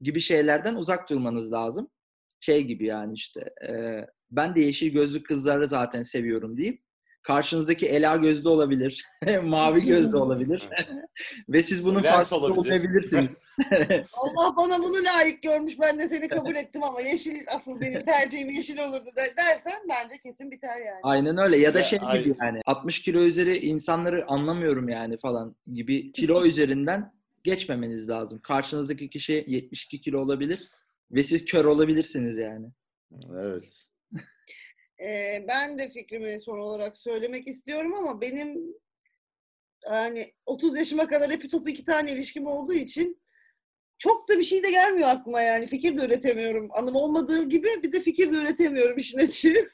[0.00, 1.90] gibi şeylerden uzak durmanız lazım.
[2.40, 6.82] Şey gibi yani işte e, ben de yeşil gözlü kızları zaten seviyorum deyip
[7.22, 9.04] karşınızdaki ela gözlü olabilir,
[9.42, 10.68] mavi gözlü olabilir
[11.48, 12.58] ve siz bunun Lens farkında olabilir.
[12.58, 13.30] olmayabilirsiniz.
[14.12, 15.74] Allah bana bunu layık görmüş.
[15.80, 20.18] Ben de seni kabul ettim ama yeşil asıl benim tercihim yeşil olurdu de- dersen bence
[20.22, 21.00] kesin biter yani.
[21.02, 26.12] Aynen öyle ya da şey gibi yani 60 kilo üzeri insanları anlamıyorum yani falan gibi
[26.12, 27.12] kilo üzerinden
[27.44, 28.40] geçmemeniz lazım.
[28.42, 30.70] Karşınızdaki kişi 72 kilo olabilir
[31.12, 32.66] ve siz kör olabilirsiniz yani.
[33.38, 33.64] Evet.
[35.02, 38.58] Ee, ben de fikrimi son olarak söylemek istiyorum ama benim
[39.90, 43.22] yani 30 yaşıma kadar hep topu iki tane ilişkim olduğu için
[43.98, 45.66] çok da bir şey de gelmiyor aklıma yani.
[45.66, 46.68] Fikir de üretemiyorum.
[46.72, 49.70] Anım olmadığı gibi bir de fikir de üretemiyorum işin açığı.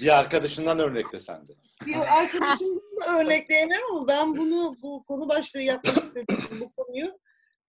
[0.00, 1.52] Bir arkadaşından örnekle sen de.
[1.86, 7.18] Bir arkadaşımdan da örnekleyemem ama ben bunu bu konu başlığı yapmak istedim bu konuyu.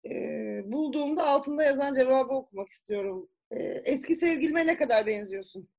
[0.05, 3.29] Ee, bulduğumda altında yazan cevabı okumak istiyorum.
[3.51, 5.69] Ee, eski sevgilime ne kadar benziyorsun?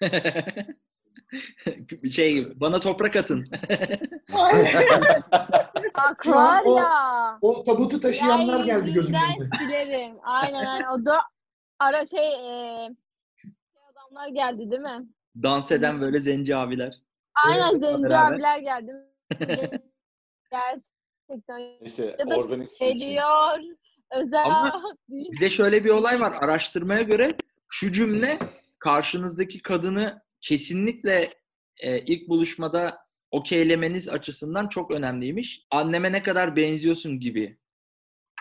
[2.12, 3.46] şey bana toprak atın.
[5.96, 7.38] Bak Şu an var o- ya.
[7.42, 9.58] O tabutu taşıyanlar geldi gözümün yeryüzünden önüne.
[9.58, 10.16] silerim.
[10.22, 10.88] Aynen aynen.
[10.88, 11.20] O da
[11.78, 12.88] ara şey e,
[13.42, 13.50] şey
[13.92, 15.06] adamlar geldi değil mi?
[15.42, 16.94] Dans eden böyle zenci abiler.
[17.46, 18.32] Aynen Evet, zenci beraber.
[18.34, 18.92] abiler geldi.
[20.50, 23.02] Gerçekten Neyse Ya da organik şey süreç.
[23.08, 23.58] diyor.
[24.10, 24.82] Özel Ama-.
[25.08, 26.32] Bir de şöyle bir olay var.
[26.40, 27.34] Araştırmaya göre
[27.68, 28.38] şu cümle
[28.80, 31.34] karşınızdaki kadını kesinlikle
[31.76, 32.98] e, ilk buluşmada
[33.30, 35.66] okeylemeniz açısından çok önemliymiş.
[35.70, 37.58] Anneme ne kadar benziyorsun gibi.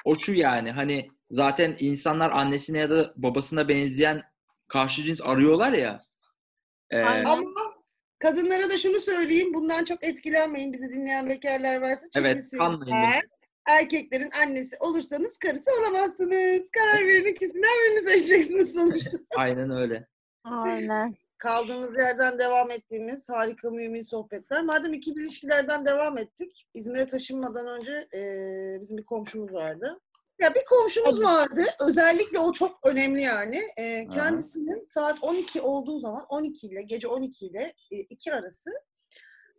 [0.06, 4.24] O şu yani hani zaten insanlar annesine ya da babasına benzeyen
[4.68, 6.04] karşı cins arıyorlar ya.
[6.90, 7.02] E.
[7.02, 7.44] Ama
[8.20, 9.54] kadınlara da şunu söyleyeyim.
[9.54, 10.74] Bundan çok etkilenmeyin.
[10.74, 12.08] Bizi dinleyen bekarlar varsa.
[12.14, 12.94] Çünkü Evet, siz kanmayın.
[12.94, 13.24] eğer
[13.68, 16.70] erkeklerin annesi olursanız karısı olamazsınız.
[16.72, 19.18] Karar verin ikisinden birini seçeceksiniz sonuçta.
[19.38, 20.08] aynen öyle.
[20.52, 21.16] Aynen.
[21.38, 24.62] Kaldığımız yerden devam ettiğimiz harika mümin sohbetler.
[24.62, 26.68] Madem ikili ilişkilerden devam ettik.
[26.74, 30.00] İzmir'e taşınmadan önce eee, bizim bir komşumuz vardı.
[30.40, 31.62] Ya bir komşumuz vardı.
[31.88, 33.62] Özellikle o çok önemli yani.
[33.80, 34.10] Aha.
[34.16, 38.70] kendisinin saat 12 olduğu zaman 12 ile gece 12 ile 2 arası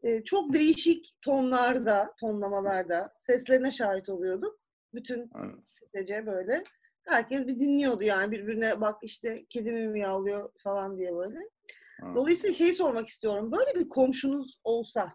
[0.03, 4.61] eee, çok değişik tonlarda, tonlamalarda seslerine şahit oluyorduk.
[4.95, 5.31] Bütün
[5.67, 6.65] sitece böyle.
[7.11, 11.39] Herkes bir dinliyordu yani birbirine bak işte kedi mi miyavlıyor falan diye böyle.
[12.05, 12.17] Evet.
[12.17, 13.53] Dolayısıyla şeyi sormak istiyorum.
[13.53, 15.13] Böyle bir komşunuz olsa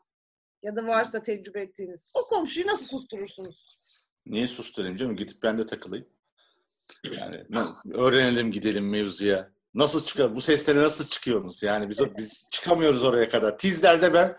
[0.63, 3.77] ya da varsa tecrübe ettiğiniz o komşuyu nasıl susturursunuz?
[4.25, 5.15] Niye susturayım canım?
[5.15, 6.07] Gidip ben de takılayım.
[7.03, 9.51] Yani ne- öğrenelim gidelim mevzuya.
[9.73, 10.35] Nasıl çıkar?
[10.35, 11.63] Bu seslere nasıl çıkıyorsunuz?
[11.63, 13.57] Yani biz biz çıkamıyoruz oraya kadar.
[13.57, 14.37] Tizlerde ben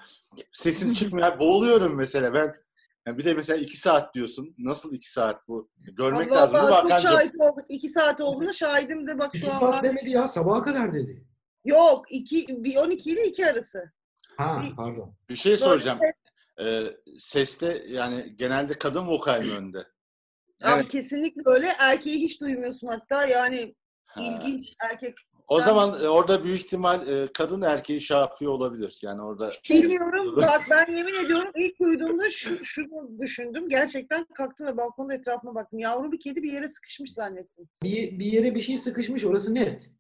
[0.53, 1.39] sesim çıkmıyor.
[1.39, 2.66] Boğuluyorum mesela ben.
[3.07, 4.55] Yani bir de mesela iki saat diyorsun.
[4.59, 5.71] Nasıl iki saat bu?
[5.79, 6.57] Görmek Vallahi lazım.
[6.63, 7.11] Bu çok Hakan'cığım.
[7.13, 7.65] şahit olduk.
[7.69, 9.59] İki saat olduğunda şahidim de bak İki şu an.
[9.61, 11.25] saat demedi ya sabaha kadar dedi.
[11.65, 12.13] Yok.
[12.13, 13.93] Iki, bir 12 ile 2 arası.
[14.37, 15.15] Ha Bir- pardon.
[15.31, 15.99] Bir şey soracağım.
[16.03, 16.13] ses-
[16.61, 19.79] Ee, seste yani genelde kadın vokal mi önde?
[19.79, 20.89] Abi Evet.
[20.89, 21.73] kesinlikle öyle.
[21.81, 23.27] Erkeği hiç duymuyorsun hatta.
[23.27, 23.75] Yani
[24.07, 24.21] Ha.
[24.23, 25.15] ilginç erkek.
[25.49, 28.99] O Ben- zaman e, orada büyük ihtimal e, kadın erkeği şey yapıyor olabilir.
[29.03, 30.37] Yani orada Bilmiyorum.
[30.37, 33.69] Bak ben yemin ediyorum ilk duyduğumda şu, şunu düşündüm.
[33.69, 35.79] Gerçekten kalktım ve balkonda etrafıma baktım.
[35.79, 37.69] Yavru bir kedi bir yere sıkışmış zannettim.
[37.83, 39.91] Bir, bir yere bir şey sıkışmış orası net.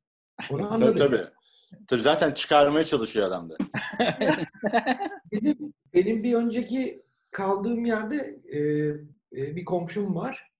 [0.51, 0.99] Onu tabii anladık.
[0.99, 1.25] tabii.
[1.89, 3.57] Tabii zaten çıkarmaya çalışıyor adam da.
[5.33, 8.59] Bizim, benim bir önceki kaldığım yerde e,
[9.41, 10.53] e, bir komşum var.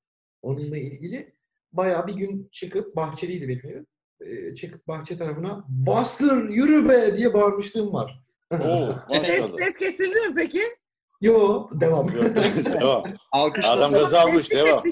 [0.43, 1.37] Onunla ilgili.
[1.73, 3.87] Bayağı bir gün çıkıp, bahçeliydi benim evim.
[4.21, 8.21] E, çıkıp bahçe tarafına bastır yürü be diye bağırmışlığım var.
[8.53, 8.89] Oo,
[9.25, 10.63] Ses, ses kesildi mi peki?
[11.21, 12.09] Yo devam.
[12.81, 13.05] Devam.
[13.33, 13.71] Alkışla.
[13.71, 14.83] Adam gazı almış, devam.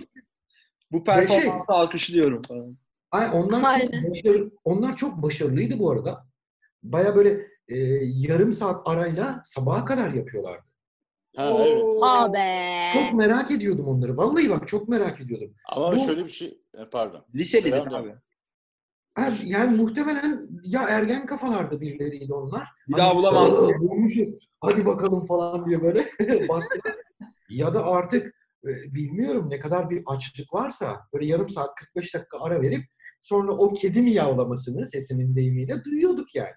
[0.93, 2.77] Bu performansı alkışlıyorum falan.
[3.11, 4.03] Ay, onlar Aynen.
[4.03, 6.27] çok başarılı, onlar çok başarılıydı bu arada.
[6.83, 7.31] Baya böyle
[7.69, 10.67] e, yarım saat arayla sabaha kadar yapıyorlardı.
[11.37, 11.83] Ha, evet.
[11.83, 12.05] Oo.
[12.05, 12.39] Abi.
[12.93, 14.17] Çok merak ediyordum onları.
[14.17, 15.55] Vallahi bak çok merak ediyordum.
[15.69, 17.25] Ama Bu- şöyle bir şey, e, pardon.
[17.35, 18.05] Devam, devam.
[18.05, 18.15] abi.
[19.15, 22.69] Ha, Yani muhtemelen ya ergen kafalarda birileriydi onlar.
[22.89, 23.45] Bir daha bulamam.
[23.53, 24.29] "Aa, bulmuşuz.
[24.61, 26.09] Hadi bakalım falan diye böyle
[26.49, 26.97] bastılar.
[27.51, 28.27] ya da artık
[28.65, 32.85] e, bilmiyorum ne kadar bir açlık varsa böyle yarım saat 45 dakika ara verip
[33.23, 36.55] sonra o kedi miyavlamasını sesinin deyimiyle duyuyorduk yani.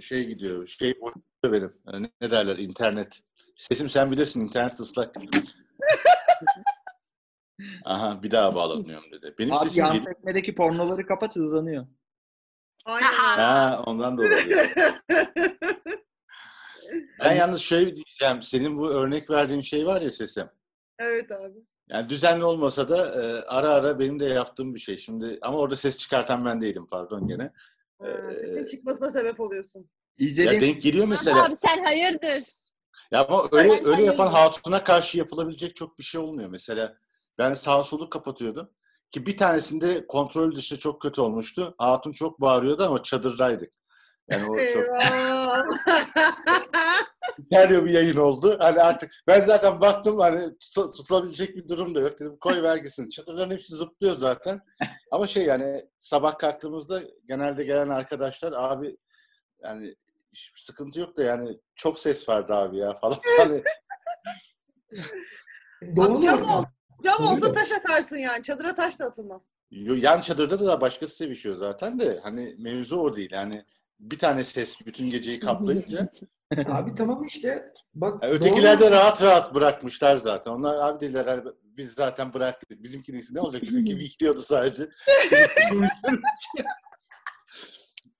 [0.00, 0.94] Şey gidiyor, şey
[1.44, 1.72] benim.
[1.92, 3.20] Ne, ne derler, internet.
[3.56, 5.14] Sesim sen bilirsin, internet ıslak.
[7.84, 9.34] Aha, bir daha bağlanıyorum dedi.
[9.38, 10.12] Benim Abi sesim yan geliyor.
[10.14, 11.86] sekmedeki pornoları kapat hızlanıyor.
[12.86, 13.06] Aynen.
[13.12, 14.70] Ha, ondan da olabilir.
[17.20, 20.48] Ben yalnız şey diyeceğim, senin bu örnek verdiğin şey var ya sesim.
[20.98, 21.58] evet abi.
[21.88, 24.96] Yani düzenli olmasa da e, ara ara benim de yaptığım bir şey.
[24.96, 27.52] Şimdi ama orada ses çıkartan ben değilim pardon gene.
[28.02, 29.78] Ha, Ee, sesin çıkmasına sebep oluyorsun.
[30.18, 31.56] Ya İzlediğim denk geliyor Abi mesela.
[31.66, 32.44] sen hayırdır?
[33.10, 36.48] Ya ama öyle öyle yapan hatuna karşı yapılabilecek çok bir şey olmuyor.
[36.50, 36.96] Mesela
[37.38, 38.70] ben sağ solu kapatıyordum.
[39.10, 41.74] Ki bir tanesinde kontrol dışı çok kötü olmuştu.
[41.78, 43.72] Hatun çok bağırıyordu ama çadırdaydık.
[44.30, 44.84] Yani o çok
[47.46, 48.56] stereo bir yayın oldu.
[48.60, 52.20] Hani artık ben zaten baktım hani tut- tutulabilecek bir durum da yok.
[52.20, 53.10] Dedim koy vergisini.
[53.10, 54.60] Çadırların hepsi zıplıyor zaten.
[55.10, 58.96] Ama şey yani sabah kalktığımızda genelde gelen arkadaşlar abi
[59.62, 59.94] yani
[60.56, 63.16] sıkıntı yok da yani çok ses vardı abi ya falan.
[63.38, 63.62] Hani
[65.96, 66.52] Doğru.
[66.52, 66.64] Ol,
[67.04, 68.42] cam olsa taş atarsın yani.
[68.42, 69.42] Çadıra taş da atılmaz.
[69.70, 73.30] Yo- Yan çadırda da başkası sevişiyor zaten de hani mevzu o değil.
[73.32, 73.64] Yani
[74.00, 76.08] bir tane ses bütün geceyi kaplayınca
[76.66, 77.72] Abi tamam işte.
[77.94, 80.50] Bak Yani ötekiler de rahat rahat bırakmışlar zaten.
[80.50, 82.82] Onlar abi dediler hani biz zaten bıraktık.
[82.82, 83.62] Bizimki neyse ne olacak?
[83.62, 84.88] Bizimki bekliyordu sadece.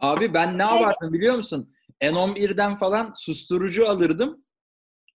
[0.01, 1.75] Abi ben ne yapardım biliyor musun?
[2.01, 4.45] N11'den falan susturucu alırdım.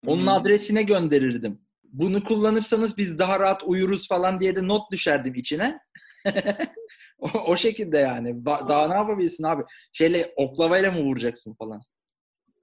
[0.06, 0.28] Onun Hmm.
[0.28, 1.60] adresine gönderirdim.
[1.92, 5.80] Bunu kullanırsanız biz daha rahat uyuruz falan diye de not düşerdim içine.
[7.18, 8.28] o, o şekilde yani.
[8.28, 9.62] Ba- daha ne yapabilirsin abi?
[9.92, 11.82] Şeyle oklavayla mı vuracaksın falan?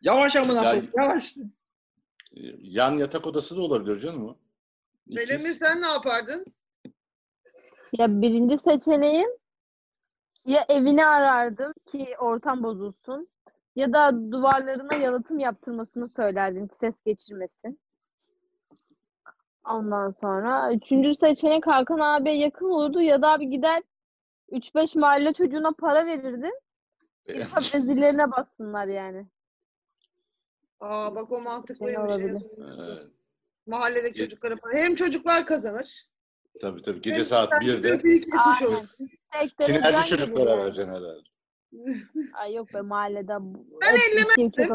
[0.02, 1.36] Yavaş amına Ya- koyayım, yavaş.
[2.58, 4.38] Yan yatak odası da olabilir canım o.
[5.08, 6.46] Belemir sen ne yapardın?
[7.98, 9.30] Ya birinci seçeneğim
[10.46, 13.30] ya evini arardım ki ortam bozulsun
[13.76, 17.80] ya da duvarlarına yalıtım yaptırmasını söylerdim ki ses geçirmesin.
[19.70, 23.84] Ondan sonra üçüncü seçenek Hakan abiye yakın olurdu ya da abi gider
[24.52, 26.52] 3-5 mahalle çocuğuna para verirdim.
[27.28, 29.28] İnsan vezirlerine bassınlar yani.
[30.80, 31.98] Aa bak o mantıklıymış.
[31.98, 32.42] Olabilir?
[32.58, 33.08] Evet,
[33.68, 34.74] Mahalledeki çocuklara para.
[34.74, 36.08] Hem çocuklar kazanır.
[36.62, 37.02] tabii tabii.
[37.02, 38.68] Gece hem saat sen 1'de trafiği kesmiş Aynen.
[38.68, 39.10] olursun.
[39.32, 41.30] Tek derece sinerji çocuklara vereceksin herhalde.
[42.34, 43.34] Ay yok be mahallede
[43.82, 44.70] Ben ellemezdim.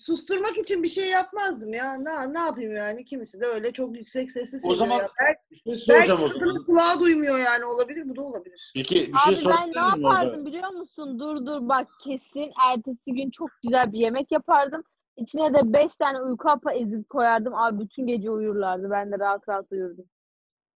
[0.00, 1.94] Susturmak için bir şey yapmazdım ya.
[1.94, 3.04] Ne, ne yapayım yani?
[3.04, 5.08] Kimisi de öyle çok yüksek sesli O zaman ya.
[5.20, 6.64] Belki, Bir şey belki soracağım o zaman.
[6.64, 7.64] kulağı duymuyor yani.
[7.64, 8.08] Olabilir.
[8.08, 8.72] Bu da olabilir.
[8.74, 10.18] Peki bir şey Abi ben sorabilir ne miyim orada?
[10.18, 11.18] yapardım biliyor musun?
[11.18, 14.84] Dur dur bak kesin ertesi gün çok güzel bir yemek yapardım.
[15.16, 17.54] İçine de 5 tane uyku hapı ezip koyardım.
[17.54, 18.90] Abi bütün gece uyurlardı.
[18.90, 20.04] Ben de rahat rahat uyurdum.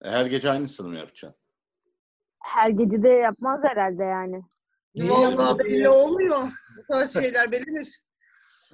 [0.04, 1.40] Her gece aynısını mı yapacaksın?
[2.44, 4.42] Her gece de yapmaz herhalde yani.
[4.96, 5.92] Niye Vallahi yapmadın belli ya?
[5.94, 6.38] olmuyor.
[6.78, 8.00] Bu tarz şeyler belinir.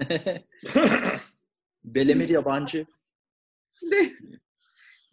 [1.84, 2.86] Belemir yabancı.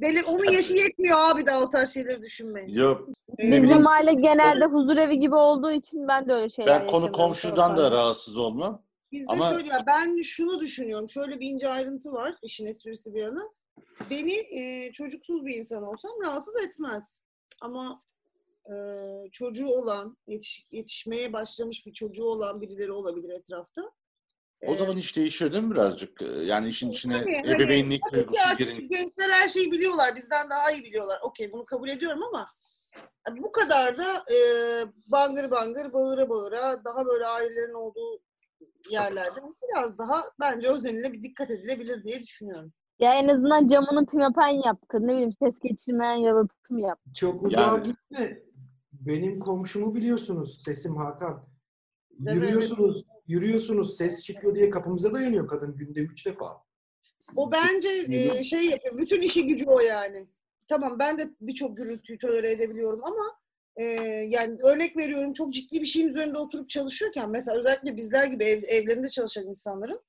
[0.01, 2.69] Belli, onun yaşı yetmiyor abi daha o tarz şeyleri düşünmeyin.
[2.69, 3.09] Yok.
[3.39, 7.77] Bizim aile genelde huzur evi gibi olduğu için ben de öyle şeyler Ben konu komşudan
[7.77, 8.83] da rahatsız olmam.
[9.13, 11.09] Bizde Ama- şöyle ben şunu düşünüyorum.
[11.09, 12.35] Şöyle bir ince ayrıntı var.
[12.43, 13.43] işin esprisi bir yana.
[14.11, 17.21] Beni e, çocuksuz bir insan olsam rahatsız etmez.
[17.61, 18.03] Ama
[18.67, 18.75] e,
[19.33, 23.83] çocuğu olan, yetiş, yetişmeye başlamış bir çocuğu olan birileri olabilir etrafta.
[24.67, 26.23] O zaman iş değişiyor değil mi birazcık?
[26.45, 28.89] Yani işin içine Tabii, hani ebeveynlik ki duygusu girin.
[28.89, 30.17] Gençler her şeyi biliyorlar.
[30.17, 31.21] Bizden daha iyi biliyorlar.
[31.23, 32.47] Okey bunu kabul ediyorum ama
[33.39, 34.37] bu kadar da e,
[35.07, 38.21] bangır bangır bağıra bağıra daha böyle ailelerin olduğu
[38.91, 42.73] yerlerde biraz daha bence özenine bir dikkat edilebilir diye düşünüyorum.
[42.99, 45.01] Ya en azından camının pimapen yaptır.
[45.01, 46.99] Ne bileyim ses geçirmeyen yalıtım yap.
[47.15, 48.39] Çok uzağa Yani- gitme.
[48.93, 50.63] Benim komşumu biliyorsunuz.
[50.65, 51.50] Sesim Hakan.
[52.21, 53.97] Yürüyorsunuz, yürüyorsunuz.
[53.97, 56.63] Ses çıkıyor diye kapımıza dayanıyor kadın günde üç defa.
[57.37, 58.99] O bence e, şey yapıyor.
[58.99, 60.29] Bütün işi gücü o yani.
[60.69, 63.41] Tamam ben de birçok gürültüyü tolere edebiliyorum ama
[63.77, 63.85] e,
[64.29, 68.63] yani örnek veriyorum çok ciddi bir şeyin üzerinde oturup çalışıyorken mesela özellikle bizler gibi ev,
[68.63, 70.01] evlerinde çalışan insanların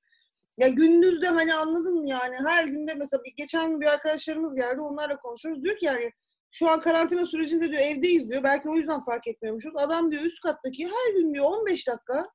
[0.58, 4.54] ya gündüz de hani anladın mı yani her günde mesela bir, geçen gün bir arkadaşlarımız
[4.54, 6.12] geldi onlarla konuşuyoruz diyor ki yani
[6.52, 9.72] şu an karantina sürecinde diyor evdeyiz diyor belki o yüzden fark etmiyormuşuz.
[9.76, 12.30] Adam diyor üst kattaki her gün diyor 15 dakika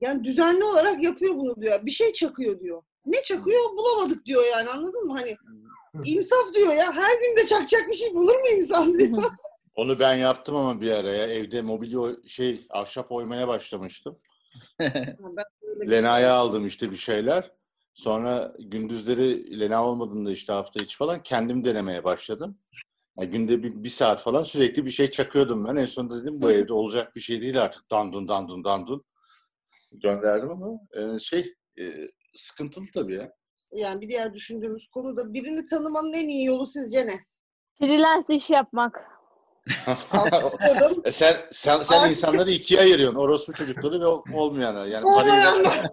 [0.00, 1.86] yani düzenli olarak yapıyor bunu diyor.
[1.86, 2.82] Bir şey çakıyor diyor.
[3.06, 5.18] Ne çakıyor bulamadık diyor yani anladın mı?
[5.18, 5.36] Hani
[6.04, 9.22] insaf diyor ya her gün de çakacak bir şey bulur mu insan diyor.
[9.74, 11.26] Onu ben yaptım ama bir araya.
[11.26, 14.18] Evde mobilya şey ahşap oymaya başlamıştım.
[14.80, 15.16] Ben
[15.62, 17.52] böyle bir şey- Lena'ya aldım işte bir şeyler.
[17.94, 22.58] Sonra gündüzleri Lena olmadığında işte hafta içi falan kendim denemeye başladım.
[23.18, 25.76] Yani günde bir, bir saat falan sürekli bir şey çakıyordum ben.
[25.76, 27.90] En sonunda dedim bu evde olacak bir şey değil artık.
[27.90, 29.04] Dandun dandun dandun.
[29.92, 31.84] Gönderdim ama e, şey e,
[32.34, 33.32] sıkıntılı tabii ya.
[33.72, 37.18] Yani bir diğer düşündüğümüz konu da birini tanımanın en iyi yolu sizce ne?
[37.78, 39.16] Freelance iş yapmak.
[41.04, 42.10] E sen sen, sen Ay.
[42.10, 43.18] insanları ikiye ayırıyorsun.
[43.18, 44.86] Orospu çocukları ve olmayanlar.
[44.86, 45.86] Yani Olmayanlar.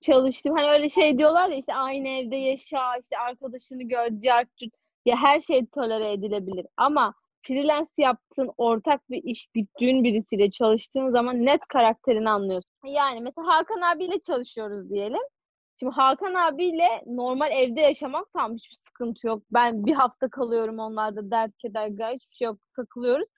[0.00, 0.56] çalıştım.
[0.56, 4.79] Hani öyle şey diyorlar ya işte aynı evde yaşa, işte arkadaşını gör, cart curt.
[5.06, 6.66] Ya her şey tolere edilebilir.
[6.76, 12.70] Ama freelance yaptığın ortak bir iş, bütçün birisiyle çalıştığın zaman net karakterini anlıyorsun.
[12.84, 15.22] Yani mesela Hakan abiyle çalışıyoruz diyelim.
[15.80, 19.42] Şimdi Hakan abiyle normal evde yaşamak tam hiçbir sıkıntı yok.
[19.50, 23.28] Ben bir hafta kalıyorum onlarda dert keder gayet hiçbir şey yok takılıyoruz.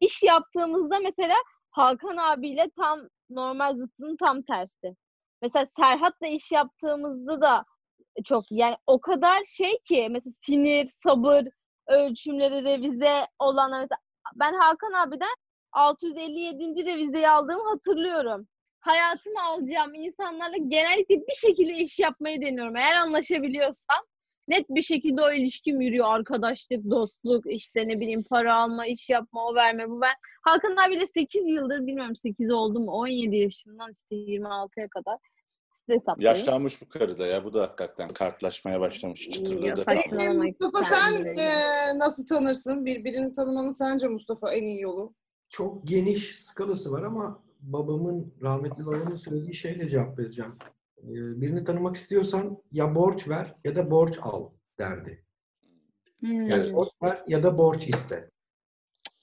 [0.00, 1.34] İş yaptığımızda mesela
[1.70, 4.96] Hakan abiyle tam normal zıttının tam tersi.
[5.42, 7.64] Mesela Serhat'la iş yaptığımızda da
[8.24, 11.44] çok yani o kadar şey ki mesela sinir, sabır,
[11.86, 13.98] ölçümleri revize olanlar mesela
[14.34, 15.34] ben Hakan abiden
[15.72, 16.86] 657.
[16.86, 18.48] revizeyi aldığımı hatırlıyorum.
[18.80, 22.76] Hayatıma alacağım insanlarla genellikle bir şekilde iş yapmayı deniyorum.
[22.76, 24.04] Eğer anlaşabiliyorsam
[24.48, 26.06] net bir şekilde o ilişkim yürüyor.
[26.08, 30.14] Arkadaşlık, dostluk, işte ne bileyim para alma, iş yapma, o verme, bu ver.
[30.42, 35.16] Hakan abiyle 8 yıldır bilmiyorum 8 oldu mu 17 yaşımdan işte 26'ya kadar
[35.86, 36.28] size hesaplayın.
[36.28, 37.44] Yaşlanmış bu karı da ya.
[37.44, 39.26] Bu da hakikaten kartlaşmaya başlamış.
[39.26, 39.82] Ya, Çıtırladı.
[39.82, 41.48] Saçmalamayın Mustafa sen e,
[41.98, 42.84] nasıl tanırsın?
[42.84, 45.14] Birbirini tanımanın sence Mustafa en iyi yolu?
[45.48, 50.54] Çok geniş skalası var ama babamın, rahmetli babamın söylediği şeyle cevap vereceğim.
[50.98, 55.24] Ee, Birini tanımak istiyorsan ya borç ver ya da borç al derdi.
[56.20, 56.50] Hmm.
[56.50, 56.74] Evet.
[56.74, 58.30] Borç ver ya da borç iste.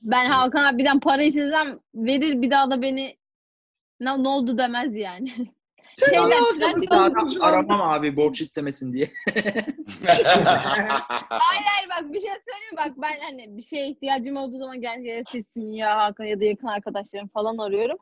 [0.02, 3.18] Ben Hakan abiden para istesem verir bir daha da beni
[4.00, 5.32] ne, ne oldu demez yani.
[6.06, 9.10] Şeyden, anda- aramam abi borç istemesin diye.
[11.30, 12.78] Hayır hayır bak bir şey söyleyeyim mi?
[12.78, 16.68] Bak ben hani bir şeye ihtiyacım olduğu zaman gel sesimi ya Hakan ya da yakın
[16.68, 17.98] arkadaşlarım falan arıyorum.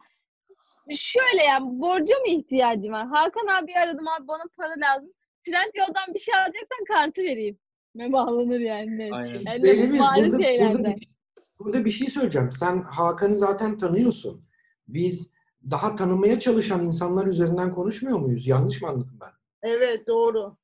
[0.96, 3.08] Şöyle yani borca mı ihtiyacım var?
[3.08, 5.10] Hakan abi aradım abi bana para lazım.
[5.46, 7.58] Trendyol'dan bir şey alacaksan kartı vereyim.
[7.96, 9.10] Ne bağlanır yani.
[9.12, 9.42] Aynen.
[9.46, 10.96] Yani Benim burada, burada, şeylerden.
[10.96, 11.08] bir,
[11.60, 12.52] burada bir şey söyleyeceğim.
[12.52, 14.46] Sen Hakan'ı zaten tanıyorsun.
[14.88, 15.34] Biz
[15.72, 18.48] daha tanımaya çalışan insanlar üzerinden konuşmuyor muyuz?
[18.48, 19.30] Yanlış mı anladım ben?
[19.64, 20.58] Evet doğru.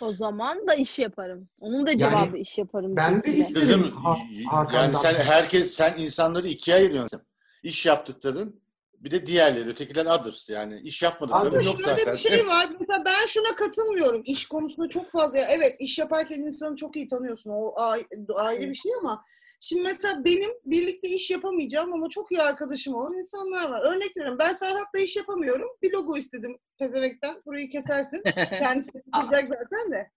[0.00, 1.48] O zaman da iş yaparım.
[1.58, 2.96] Onun da Yani cevabı iş yaparım.
[2.96, 3.54] ben de isterim.
[3.54, 4.16] Kızım Ha-
[4.50, 4.82] Hakan'dan.
[4.82, 7.22] yani sen herkes sen insanları ikiye ayırıyorsun.
[7.62, 8.60] İş yaptıkların
[8.98, 12.14] bir de diğerleri ötekiler others yani iş yapmadıkları yok Şöyle zaten.
[12.14, 12.70] bir şey var.
[12.80, 14.22] Mesela ben şuna katılmıyorum.
[14.24, 15.38] İş konusunda çok fazla.
[15.38, 17.50] Evet iş yaparken insanı çok iyi tanıyorsun.
[17.50, 19.24] O ay- ayrı bir şey ama
[19.60, 23.82] şimdi mesela benim birlikte iş yapamayacağım ama çok iyi arkadaşım olan insanlar var.
[23.94, 24.38] Örnek veriyorum.
[24.40, 25.68] Ben Serhat'la iş yapamıyorum.
[25.82, 27.42] Bir logo istedim pezevekten.
[27.46, 28.22] Burayı kesersin.
[28.60, 30.10] Kendisi yapacak zaten de.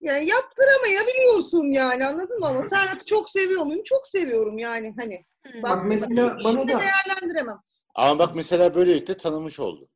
[0.00, 2.46] Yani yaptıramayabiliyorsun yani anladın mı?
[2.46, 3.82] Ama Serhat'ı çok seviyor muyum?
[3.84, 5.24] Çok seviyorum yani hani.
[5.46, 5.62] Hı.
[5.62, 7.58] Bak mesela bana da değerlendiremem.
[7.94, 9.88] Ama bak mesela böylelikle tanımış oldu.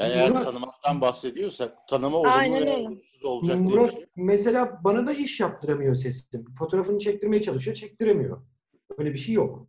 [0.00, 2.32] Yani eğer Murat- tanımaktan bahsediyorsak tanıma olumlu
[2.66, 4.06] veya olumsuz olacak diye Murat şey.
[4.16, 6.44] mesela bana da iş yaptıramıyor sesim.
[6.58, 8.42] Fotoğrafını çektirmeye çalışıyor, çektiremiyor.
[8.98, 9.66] Öyle bir şey yok.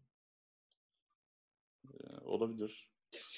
[2.25, 2.91] olabilir.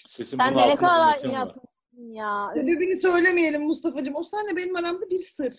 [0.10, 2.52] Sesin Sen bunun de ne kadar inatmışsın ya.
[2.56, 4.16] Sebebini söylemeyelim Mustafa'cığım.
[4.16, 5.54] O seninle benim aramda bir sır.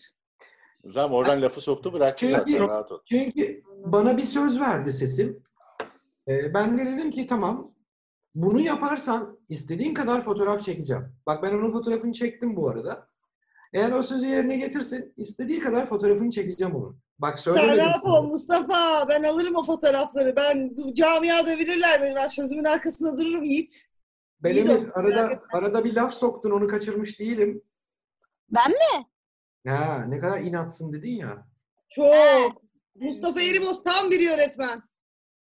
[0.87, 3.01] O zaman oradan lafı soktu bıraktı Çünkü- zaten rahat ol.
[3.09, 5.43] Çünkü bana bir söz verdi sesim.
[6.29, 7.74] Ee, ben de dedim ki tamam
[8.35, 11.17] bunu yaparsan istediğin kadar fotoğraf çekeceğim.
[11.27, 13.09] Bak ben onun fotoğrafını çektim bu arada.
[13.73, 16.99] Eğer o sözü yerine getirsin istediği kadar fotoğrafını çekeceğim onun.
[17.19, 17.85] Bak Sen söylemedim.
[17.85, 19.09] rahat ol Mustafa.
[19.09, 20.37] Ben alırım o fotoğrafları.
[20.37, 22.15] Ben bu camiada bilirler beni.
[22.17, 23.77] Ben sözümün arkasında dururum Yiğit.
[24.43, 27.63] Ben de- Emir, arada, arada bir laf soktun onu kaçırmış değilim.
[28.51, 29.07] Ben mi?
[29.69, 31.47] Ha, ne kadar inatsın dedin ya.
[31.89, 32.63] Çok.
[32.95, 34.83] Mustafa Eriboz tam bir öğretmen.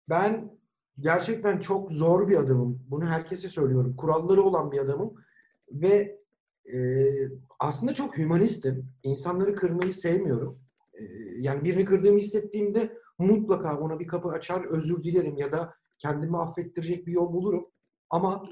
[0.08, 0.55] Ben
[1.00, 2.82] gerçekten çok zor bir adamım.
[2.88, 3.96] Bunu herkese söylüyorum.
[3.96, 5.14] Kuralları olan bir adamım.
[5.70, 6.20] Ve
[6.74, 6.78] e,
[7.58, 8.88] aslında çok hümanistim.
[9.02, 10.60] İnsanları kırmayı sevmiyorum.
[10.94, 11.04] E,
[11.38, 17.06] yani birini kırdığımı hissettiğimde mutlaka ona bir kapı açar, özür dilerim ya da kendimi affettirecek
[17.06, 17.66] bir yol bulurum.
[18.10, 18.42] Ama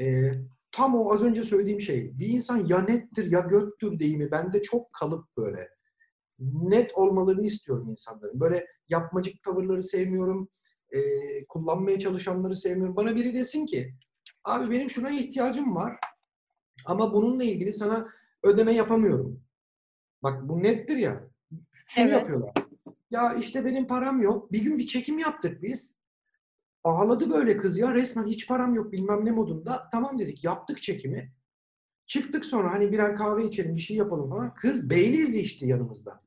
[0.00, 0.32] e,
[0.72, 2.18] tam o az önce söylediğim şey.
[2.18, 5.68] Bir insan ya nettir ya göttür deyimi bende çok kalıp böyle.
[6.38, 8.40] Net olmalarını istiyorum insanların.
[8.40, 10.48] Böyle yapmacık tavırları sevmiyorum
[10.92, 11.00] e,
[11.46, 12.96] kullanmaya çalışanları sevmiyorum.
[12.96, 13.94] Bana biri desin ki
[14.44, 15.98] abi benim şuna ihtiyacım var
[16.86, 18.08] ama bununla ilgili sana
[18.42, 19.40] ödeme yapamıyorum.
[20.22, 21.30] Bak bu nettir ya.
[21.86, 22.12] Şunu Evet.
[22.12, 22.52] yapıyorlar.
[23.10, 24.52] Ya işte benim param yok.
[24.52, 25.96] Bir gün bir çekim yaptık biz.
[26.84, 29.88] Ağladı böyle kız ya resmen hiç param yok bilmem ne modunda.
[29.92, 31.32] Tamam dedik yaptık çekimi.
[32.06, 34.54] Çıktık sonra hani birer kahve içelim bir şey yapalım falan.
[34.54, 36.20] Kız Baileys içti yanımızda.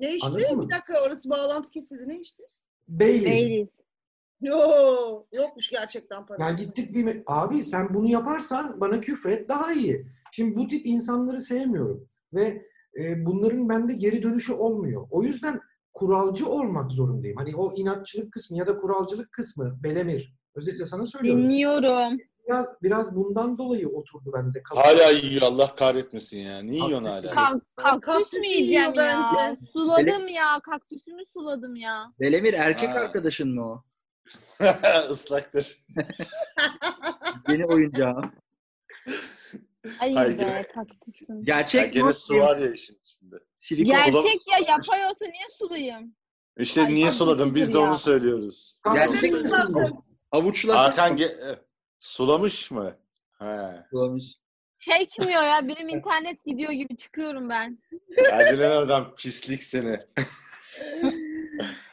[0.00, 0.64] Ne mı?
[0.68, 2.08] Bir dakika orası bağlantı kesildi.
[2.08, 2.42] Ne işte?
[2.88, 3.42] Baileys.
[3.42, 3.68] Baileys.
[4.40, 4.58] Yo,
[5.32, 6.44] yokmuş gerçekten para.
[6.44, 10.06] Yani gittik bir abi sen bunu yaparsan bana küfret daha iyi.
[10.32, 12.62] Şimdi bu tip insanları sevmiyorum ve
[12.98, 15.06] e, bunların bende geri dönüşü olmuyor.
[15.10, 15.60] O yüzden
[15.94, 17.36] kuralcı olmak zorundayım.
[17.36, 21.42] Hani o inatçılık kısmı ya da kuralcılık kısmı Belemir özellikle sana söylüyorum.
[21.42, 22.18] Dinliyorum.
[22.48, 24.62] Biraz biraz bundan dolayı oturdu bende.
[24.74, 26.58] Hala yiyor Allah kahretmesin ya.
[26.62, 27.26] Ne yiyorsun hala?
[27.32, 29.32] Ka- kaktüs mü yiyor yiyeceğim ya?
[29.36, 29.60] bence.
[29.72, 30.60] Suladım ya.
[30.60, 32.12] Kaktüsümü suladım ya.
[32.20, 32.94] Belemir erkek Ha.
[32.94, 33.82] arkadaşın mı o?
[35.12, 35.78] Islaktır.
[37.48, 38.32] Yeni oyuncağım.
[39.98, 40.38] Hayır.
[40.38, 41.36] be kaktüsüm.
[41.36, 42.14] Ya Gerçek gene mi?
[42.14, 43.36] su var ya işin içinde.
[43.60, 43.94] Silikon.
[43.94, 46.14] Ger- Gerçek ya yapay olsa niye sulayayım?
[46.58, 47.54] İşte Ay, niye çok suladın?
[47.54, 47.84] Biz de ya.
[47.84, 48.80] onu söylüyoruz.
[48.94, 50.04] Gerçek uzattın?
[50.32, 50.78] Avuçlasın.
[50.80, 51.58] Hakan ge-
[51.98, 52.96] sulamış mı?
[53.38, 53.84] He.
[53.90, 54.24] Sulamış.
[54.78, 55.60] Çekmiyor ya.
[55.68, 57.78] Benim internet gidiyor gibi çıkıyorum ben.
[58.30, 59.96] Hadi lan oradan pislik seni.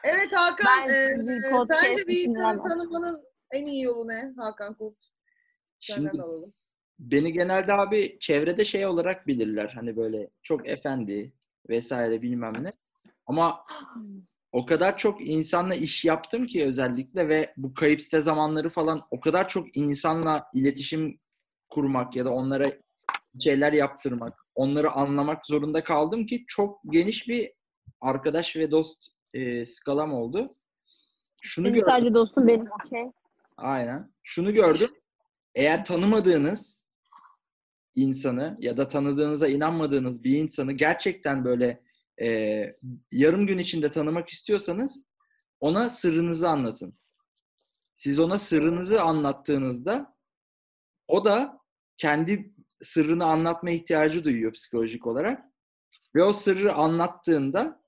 [0.04, 1.42] Evet Hakan, Ben e, bir
[1.74, 2.58] sence bir insanı dinlemem.
[2.58, 4.98] tanımanın en iyi yolu ne Hakan Kurt?
[5.80, 6.54] Senden Şimdi alalım.
[7.00, 9.72] beni genelde abi çevrede şey olarak bilirler.
[9.76, 11.34] Hani böyle çok efendi
[11.70, 12.70] vesaire bilmem ne.
[13.26, 13.66] Ama
[14.54, 19.20] o kadar çok insanla iş yaptım ki özellikle ve bu kayıp site zamanları falan o
[19.20, 21.20] kadar çok insanla iletişim
[21.70, 22.64] kurmak ya da onlara
[23.44, 27.52] şeyler yaptırmak, onları anlamak zorunda kaldım ki çok geniş bir
[28.02, 28.98] arkadaş ve dost
[29.34, 30.56] e, skalam oldu.
[31.42, 31.90] Şunu Senin gördüm.
[31.92, 33.12] sadece dostum benim okey.
[33.58, 34.12] Aynen.
[34.24, 34.90] Şunu gördüm.
[35.56, 36.84] Eğer tanımadığınız
[37.96, 41.84] insanı ya da tanıdığınıza inanmadığınız bir insanı gerçekten böyle
[42.22, 42.28] e,
[43.12, 45.06] yarım gün içinde tanımak istiyorsanız
[45.60, 47.00] ona sırrınızı anlatın.
[47.96, 50.16] Siz ona sırrınızı anlattığınızda
[51.08, 51.60] o da
[51.98, 55.44] kendi sırrını anlatma ihtiyacı duyuyor psikolojik olarak.
[56.16, 57.84] Ve o sırrı anlattığında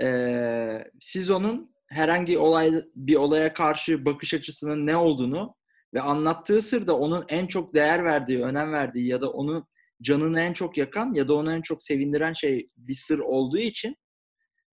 [0.00, 5.54] eee, siz onun herhangi olay bir olaya karşı bakış açısının ne olduğunu
[5.94, 9.66] ve anlattığı sırda onun en çok değer verdiği, önem verdiği ya da onun
[10.02, 13.96] canını en çok yakan ya da onu en çok sevindiren şey bir sır olduğu için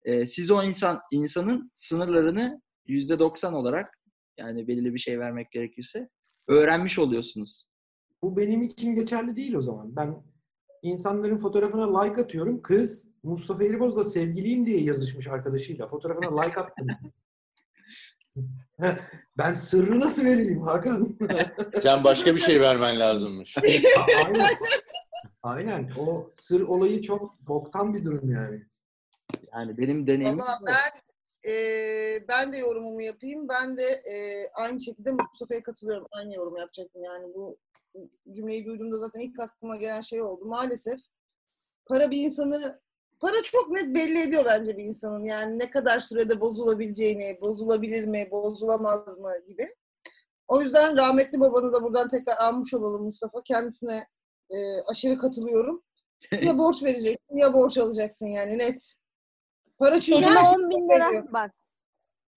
[0.04, 3.98] e, siz o insan insanın sınırlarını yüzde doksan olarak
[4.38, 6.10] yani belirli bir şey vermek gerekirse
[6.48, 7.68] öğrenmiş oluyorsunuz.
[8.22, 9.96] Bu benim için geçerli değil o zaman.
[9.96, 10.24] Ben
[10.82, 12.62] insanların fotoğrafına like atıyorum.
[12.62, 15.88] Kız Mustafa Eriboz'la sevgiliyim diye yazışmış arkadaşıyla.
[15.88, 16.88] Fotoğrafına like attım.
[19.38, 21.18] ben sırrı nasıl vereyim Hakan?
[21.82, 23.58] Sen başka bir şey vermen lazımmış.
[24.26, 24.50] Aynen.
[25.48, 25.92] Aynen.
[26.00, 28.62] O sır olayı çok boktan bir durum yani.
[29.54, 31.02] Yani benim deneyimim Valla ben
[31.52, 31.54] e,
[32.28, 33.50] ben de yorumumu yapayım.
[33.50, 36.08] Ben de e, aynı şekilde Mustafa'ya katılıyorum.
[36.12, 37.58] Aynı yorum yapacaktım yani bu
[38.32, 40.46] cümleyi duyduğumda zaten ilk aklıma gelen şey oldu.
[40.46, 41.00] Maalesef
[41.86, 42.82] para bir insanı
[43.20, 45.24] para çok net belli ediyor bence bir insanın.
[45.24, 49.68] Yani ne kadar sürede bozulabileceğini, bozulabilir mi, bozulamaz mı gibi.
[50.48, 53.42] O yüzden rahmetli babanı da buradan tekrar almış olalım Mustafa.
[53.44, 54.08] Kendisine
[54.52, 54.58] e,
[54.92, 55.84] aşırı katılıyorum.
[56.42, 58.94] Ya borç vereceksin ya borç alacaksın yani net.
[59.80, 61.12] Para çünkü Elime her şey 10 bin veriyor.
[61.12, 61.52] lira bak.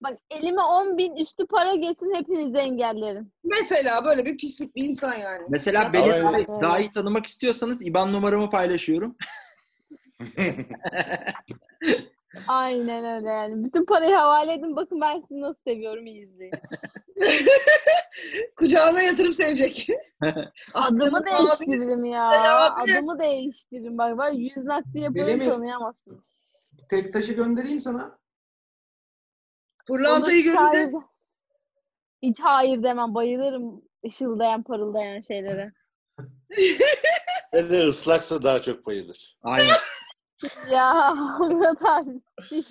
[0.03, 3.31] Bak elime 10 bin üstü para geçsin hepinizi engellerim.
[3.43, 5.45] Mesela böyle bir pislik bir insan yani.
[5.49, 9.17] Mesela Ya- beni daha, daha iyi tanımak istiyorsanız IBAN numaramı paylaşıyorum.
[12.47, 13.65] Aynen öyle yani.
[13.65, 16.53] Bütün parayı havale edin bakın ben sizi nasıl seviyorum iyi izleyin.
[18.55, 19.87] Kucağına yatırıp sevecek.
[20.73, 22.27] Adımı değiştiririm ya.
[22.75, 23.97] Adımı değiştiririm.
[23.97, 26.23] Bak var yüz nakli yapıyorum Benim- tanıyamazsın.
[26.89, 28.19] Tek taşı göndereyim sana.
[29.87, 31.01] Pırlantayı Olur,
[32.21, 33.15] hiç hayır, demem.
[33.15, 35.71] Bayılırım ışıldayan parıldayan şeylere.
[37.51, 39.37] Hele ıslaksa daha çok bayılır.
[39.43, 39.65] Aynen.
[40.71, 42.21] Ya Murat abi.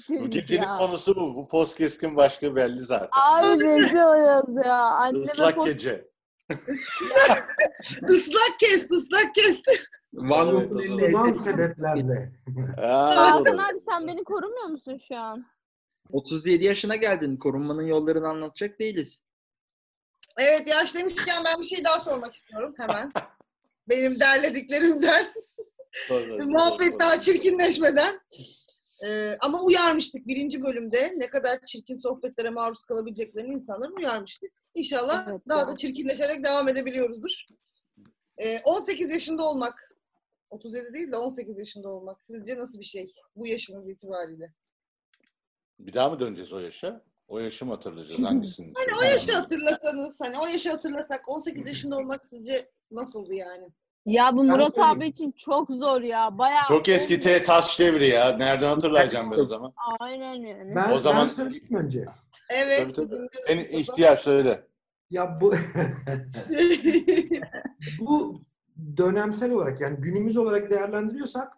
[0.09, 0.75] Bu gecenin ya.
[0.75, 1.35] konusu bu.
[1.35, 3.09] Bu postkeskin başka belli zaten.
[3.13, 4.75] Abi rezil oluyoruz ya.
[4.83, 6.11] Anneme Islak post- gece.
[8.03, 9.71] ıslak kesti, ıslak kesti.
[10.13, 12.33] Van sebeplerle.
[12.77, 15.47] Ha, Hakan abi sen beni korumuyor musun şu an?
[16.13, 17.37] 37 yaşına geldin.
[17.37, 19.23] Korunmanın yollarını anlatacak değiliz.
[20.39, 23.13] Evet yaş demişken ben bir şey daha sormak istiyorum hemen.
[23.89, 25.27] Benim derlediklerimden.
[26.45, 28.21] Muhabbet daha çirkinleşmeden.
[29.07, 34.53] Ee, ama uyarmıştık birinci bölümde ne kadar çirkin sohbetlere maruz kalabileceklerini insanları uyarmıştık.
[34.75, 37.45] İnşallah Evet, daha da çirkinleşerek devam edebiliyoruzdur.
[38.39, 39.95] Ee, 18 yaşında olmak,
[40.51, 44.55] 37 değil de 18 yaşında olmak sizce nasıl bir şey bu yaşınız itibariyle?
[45.79, 47.05] Bir daha mı döneceğiz o yaşa?
[47.29, 48.23] O yaşı mı hatırlayacağız?
[48.23, 48.73] Hangisini?
[48.77, 53.69] Hani o yaşı hatırlasanız, hani o yaşı hatırlasak 18 yaşında olmak sizce nasıldı yani?
[54.07, 54.99] Ya bu Murat söyleyeyim.
[54.99, 56.39] abi için çok zor ya.
[56.39, 58.37] Bayağı Çok eski te taş devri ya.
[58.37, 59.73] Nereden hatırlayacağım ben o zaman?
[60.01, 60.73] Aynen yani.
[60.77, 62.05] Ben, O zaman- ben söyleyeyim önce.
[62.51, 62.87] Evet.
[62.97, 63.27] Tabii, tabii.
[63.49, 64.67] En ihtiyar söyle.
[65.11, 65.55] Ya bu
[68.01, 68.43] bu
[68.97, 71.53] dönemsel olarak yani günümüz olarak değerlendiriyorsak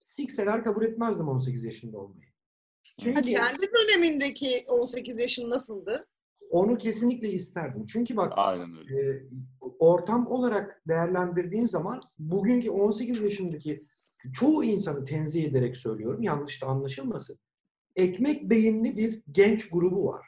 [0.00, 2.28] sikseler kabul etmezdim 18 yaşında olmayı.
[3.00, 3.34] Çünkü Hadi.
[3.34, 6.06] Kendi dönemindeki 18 yaşın nasıldı?
[6.50, 7.86] onu kesinlikle isterdim.
[7.86, 9.00] Çünkü bak Aynen öyle.
[9.10, 9.22] e,
[9.82, 13.86] ortam olarak değerlendirdiğin zaman bugünkü 18 yaşındaki
[14.32, 16.22] çoğu insanı tenzih ederek söylüyorum.
[16.22, 17.38] Yanlış da anlaşılmasın.
[17.96, 20.26] Ekmek beyinli bir genç grubu var.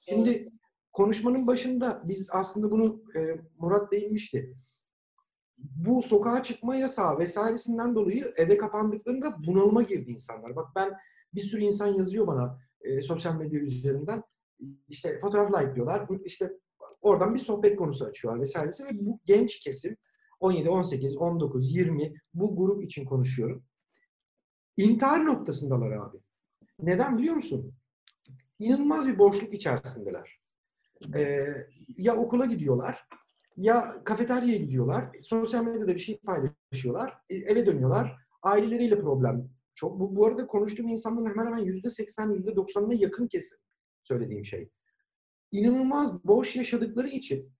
[0.00, 0.52] Şimdi
[0.92, 4.54] konuşmanın başında biz aslında bunu e, Murat değinmişti.
[5.58, 10.56] Bu sokağa çıkma yasağı vesairesinden dolayı eve kapandıklarında bunalıma girdi insanlar.
[10.56, 10.92] Bak ben
[11.34, 14.22] bir sürü insan yazıyor bana e, sosyal medya üzerinden.
[14.88, 16.08] İşte fotoğraf like'lıyorlar.
[16.24, 16.58] İşte
[17.04, 19.96] oradan bir sohbet konusu açıyorlar vesairesi ve bu genç kesim
[20.40, 23.64] 17, 18, 19, 20 bu grup için konuşuyorum.
[24.76, 26.16] İntihar noktasındalar abi.
[26.78, 27.74] Neden biliyor musun?
[28.58, 30.40] İnanılmaz bir boşluk içerisindeler.
[31.16, 31.46] Ee,
[31.96, 33.08] ya okula gidiyorlar,
[33.56, 40.00] ya kafeteryaya gidiyorlar, sosyal medyada bir şey paylaşıyorlar, e, eve dönüyorlar, aileleriyle problem çok.
[40.00, 43.58] Bu, bu arada konuştuğum insanların hemen hemen yüzde seksen, yüzde doksanına yakın kesim
[44.02, 44.70] söylediğim şey.
[45.54, 47.52] İnanılmaz boş yaşadıkları için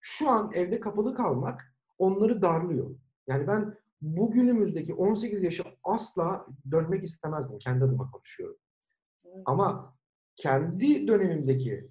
[0.00, 2.96] şu an evde kapalı kalmak onları darlıyor.
[3.26, 7.58] Yani ben bugünümüzdeki 18 yaşa asla dönmek istemezdim.
[7.58, 8.56] Kendi adıma konuşuyorum.
[9.44, 9.94] Ama
[10.36, 11.90] kendi dönemimdeki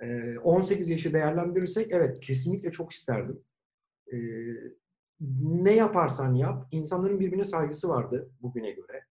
[0.00, 3.42] e, 18 yaşı değerlendirirsek evet kesinlikle çok isterdim.
[4.12, 4.16] E,
[5.40, 9.04] ne yaparsan yap, insanların birbirine saygısı vardı bugüne göre.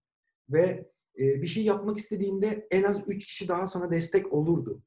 [0.50, 0.90] Ve
[1.20, 4.82] e, bir şey yapmak istediğinde en az 3 kişi daha sana destek olurdu.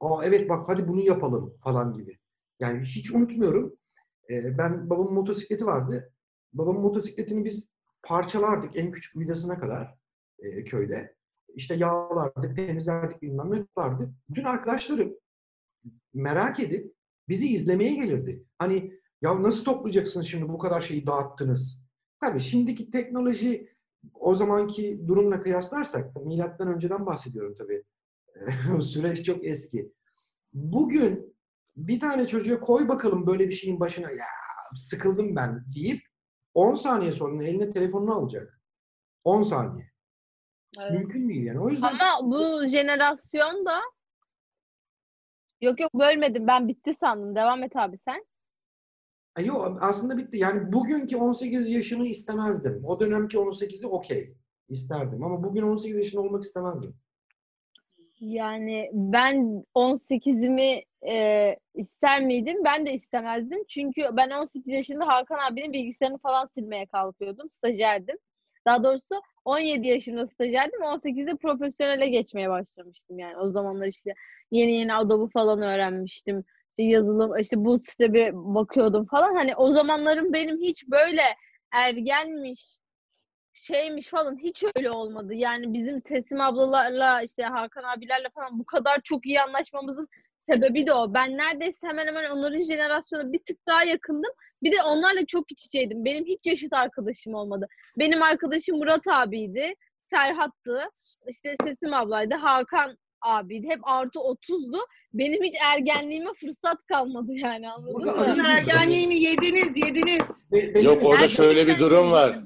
[0.00, 2.18] Aa evet bak hadi bunu yapalım falan gibi.
[2.60, 3.76] Yani hiç unutmuyorum.
[4.30, 6.12] E, ben babamın motosikleti vardı.
[6.52, 7.68] Babamın motosikletini biz
[8.02, 9.94] parçalardık en küçük vidasına kadar
[10.38, 11.14] e, köyde.
[11.54, 14.08] İşte yağlardık, temizlerdik, bilmem ne yapardık.
[14.28, 15.14] Bütün arkadaşlarım
[16.14, 16.94] merak edip
[17.28, 18.44] bizi izlemeye gelirdi.
[18.58, 18.92] Hani
[19.22, 21.80] ya nasıl toplayacaksınız şimdi bu kadar şeyi dağıttınız?
[22.20, 23.68] Tabii şimdiki teknoloji
[24.14, 27.84] o zamanki durumla kıyaslarsak, milattan önceden bahsediyorum tabii.
[28.82, 29.92] Süreç çok eski.
[30.52, 31.36] Bugün
[31.76, 34.26] bir tane çocuğa koy bakalım böyle bir şeyin başına ya
[34.74, 36.02] sıkıldım ben deyip
[36.54, 38.60] 10 saniye sonra eline telefonunu alacak.
[39.24, 39.90] 10 saniye.
[40.78, 40.90] Evet.
[40.90, 41.60] Mümkün değil yani.
[41.60, 43.80] O yüzden Ama bu jenerasyon da
[45.60, 46.46] Yok yok bölmedim.
[46.46, 47.34] Ben bitti sandım.
[47.34, 48.24] Devam et abi sen.
[49.44, 50.38] Yok aslında bitti.
[50.38, 52.82] Yani bugünkü 18 yaşını istemezdim.
[52.84, 54.36] O dönemki 18'i okey.
[54.68, 55.24] isterdim.
[55.24, 56.96] Ama bugün 18 yaşında olmak istemezdim.
[58.20, 62.64] Yani ben 18'imi e, ister miydim?
[62.64, 63.64] Ben de istemezdim.
[63.68, 67.48] Çünkü ben 18 yaşında Hakan abinin bilgisayarını falan silmeye kalkıyordum.
[67.48, 68.16] Stajyerdim.
[68.66, 69.14] Daha doğrusu
[69.44, 70.82] 17 yaşında stajyerdim.
[70.82, 73.36] 18'de profesyonele geçmeye başlamıştım yani.
[73.36, 74.14] O zamanlar işte
[74.50, 76.44] yeni yeni Adobe falan öğrenmiştim.
[76.70, 79.34] İşte yazılım, işte Bootstrap'e bakıyordum falan.
[79.34, 81.22] Hani o zamanlarım benim hiç böyle
[81.72, 82.78] ergenmiş,
[83.62, 85.34] şeymiş falan hiç öyle olmadı.
[85.34, 90.08] Yani bizim Sesim ablalarla işte Hakan abilerle falan bu kadar çok iyi anlaşmamızın
[90.48, 91.14] sebebi de o.
[91.14, 94.30] Ben neredeyse hemen hemen onların jenerasyonu bir tık daha yakındım.
[94.62, 96.04] Bir de onlarla çok iç içeydim.
[96.04, 97.68] Benim hiç yaşıt arkadaşım olmadı.
[97.98, 99.74] Benim arkadaşım Murat abiydi,
[100.10, 100.84] Serhat'tı,
[101.28, 103.66] işte Sesim ablaydı, Hakan abiydi.
[103.68, 104.78] Hep artı 30'du.
[105.14, 108.26] Benim hiç ergenliğime fırsat kalmadı yani anladın Burada mı?
[108.26, 110.20] Sizin ergenliğini yediniz, yediniz.
[110.52, 112.40] Be- Belemir, Yok orada Herkes şöyle bir durum var.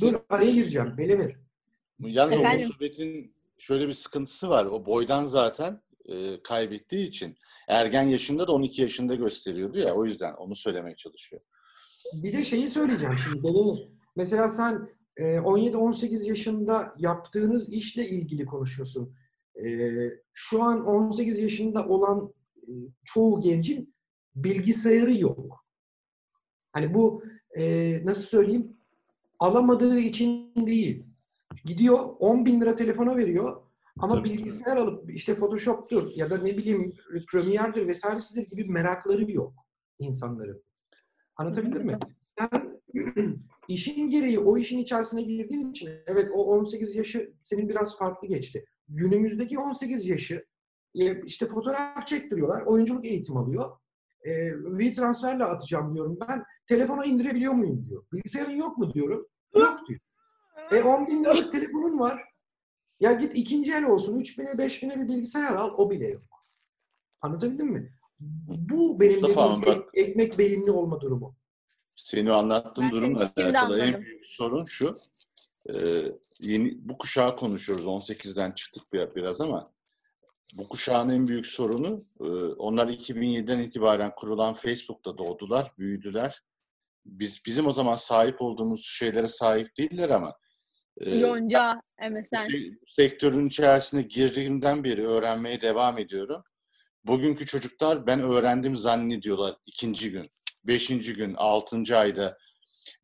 [0.00, 0.94] Dur araya gireceğim.
[0.98, 1.36] Belemir.
[2.00, 2.66] Yalnız o Efendim?
[2.66, 4.64] musibetin şöyle bir sıkıntısı var.
[4.64, 7.36] O boydan zaten e, kaybettiği için
[7.68, 9.94] ergen yaşında da 12 yaşında gösteriyordu ya.
[9.94, 11.42] O yüzden onu söylemeye çalışıyor.
[12.14, 13.88] Bir de şeyi söyleyeceğim şimdi Belemir.
[14.16, 19.14] Mesela sen e, 17-18 yaşında yaptığınız işle ilgili konuşuyorsun.
[19.64, 22.70] E, şu an 18 yaşında olan e,
[23.04, 23.94] çoğu gencin
[24.34, 25.64] bilgisayarı yok.
[26.72, 27.24] Hani bu
[27.58, 28.76] e, nasıl söyleyeyim
[29.38, 31.04] alamadığı için değil.
[31.64, 33.62] Gidiyor 10 bin lira telefona veriyor
[33.98, 36.94] ama Tabii, bilgisayar alıp işte Photoshop'tur ya da ne bileyim
[37.32, 39.54] Premiere'dir vesairesidir gibi merakları yok
[39.98, 40.62] insanların.
[41.36, 41.98] Anlatabildim mi?
[42.38, 42.80] Sen
[43.68, 48.64] işin gereği o işin içerisine girdiğin için evet o 18 yaşı senin biraz farklı geçti.
[48.94, 50.44] Günümüzdeki 18 yaşı
[50.94, 53.76] e, işte fotoğraf çektiriyorlar, oyunculuk eğitimi alıyor.
[54.24, 56.44] E, V-transferle atacağım diyorum ben.
[56.66, 58.04] Telefona indirebiliyor muyum diyor.
[58.12, 59.26] Bilgisayarın yok mu diyorum.
[59.56, 60.00] Yok diyor.
[60.72, 62.22] E 10 bin liralık telefonun var.
[63.00, 64.18] Ya git ikinci el olsun.
[64.18, 65.74] 3 bine 5 bine bir bilgisayar al.
[65.76, 66.22] O bile yok.
[67.20, 67.92] Anlatabildim mi?
[68.70, 71.36] Bu benim Mustafa dediğim ek- ekmek beyinli olma durumu.
[71.96, 74.96] Senin o anlattığın Ben durumla seni alakalı en büyük sorun şu.
[75.68, 75.74] e,
[76.40, 77.84] yeni bu kuşağı konuşuyoruz.
[77.86, 79.72] 18'den çıktık bir- biraz ama
[80.54, 82.24] bu kuşağın en büyük sorunu e,
[82.54, 86.40] onlar 2007'den itibaren kurulan Facebook'ta doğdular, büyüdüler.
[87.06, 90.36] Biz bizim o zaman sahip olduğumuz şeylere sahip değiller ama
[91.00, 92.48] e, Yonca, MSN.
[92.96, 96.42] sektörün içerisine girdiğimden beri öğrenmeye devam ediyorum.
[97.04, 100.30] Bugünkü çocuklar ben öğrendim zannediyorlar ikinci gün,
[100.64, 102.38] beşinci gün, altıncı ayda.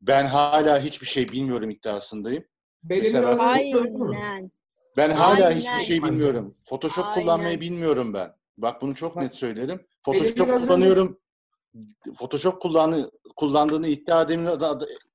[0.00, 2.44] Ben hala hiçbir şey bilmiyorum iddiasındayım.
[2.88, 3.42] Söyledim mi?
[3.42, 4.50] Aynen.
[4.96, 5.58] Ben hala Aynen.
[5.58, 6.54] hiçbir şey bilmiyorum.
[6.64, 7.20] Photoshop Aynen.
[7.20, 8.32] kullanmayı bilmiyorum ben.
[8.58, 11.18] Bak bunu çok Bak, net benim Photoshop kullanıyorum.
[12.18, 14.48] Photoshop kullanı, kullandığını iddia eden,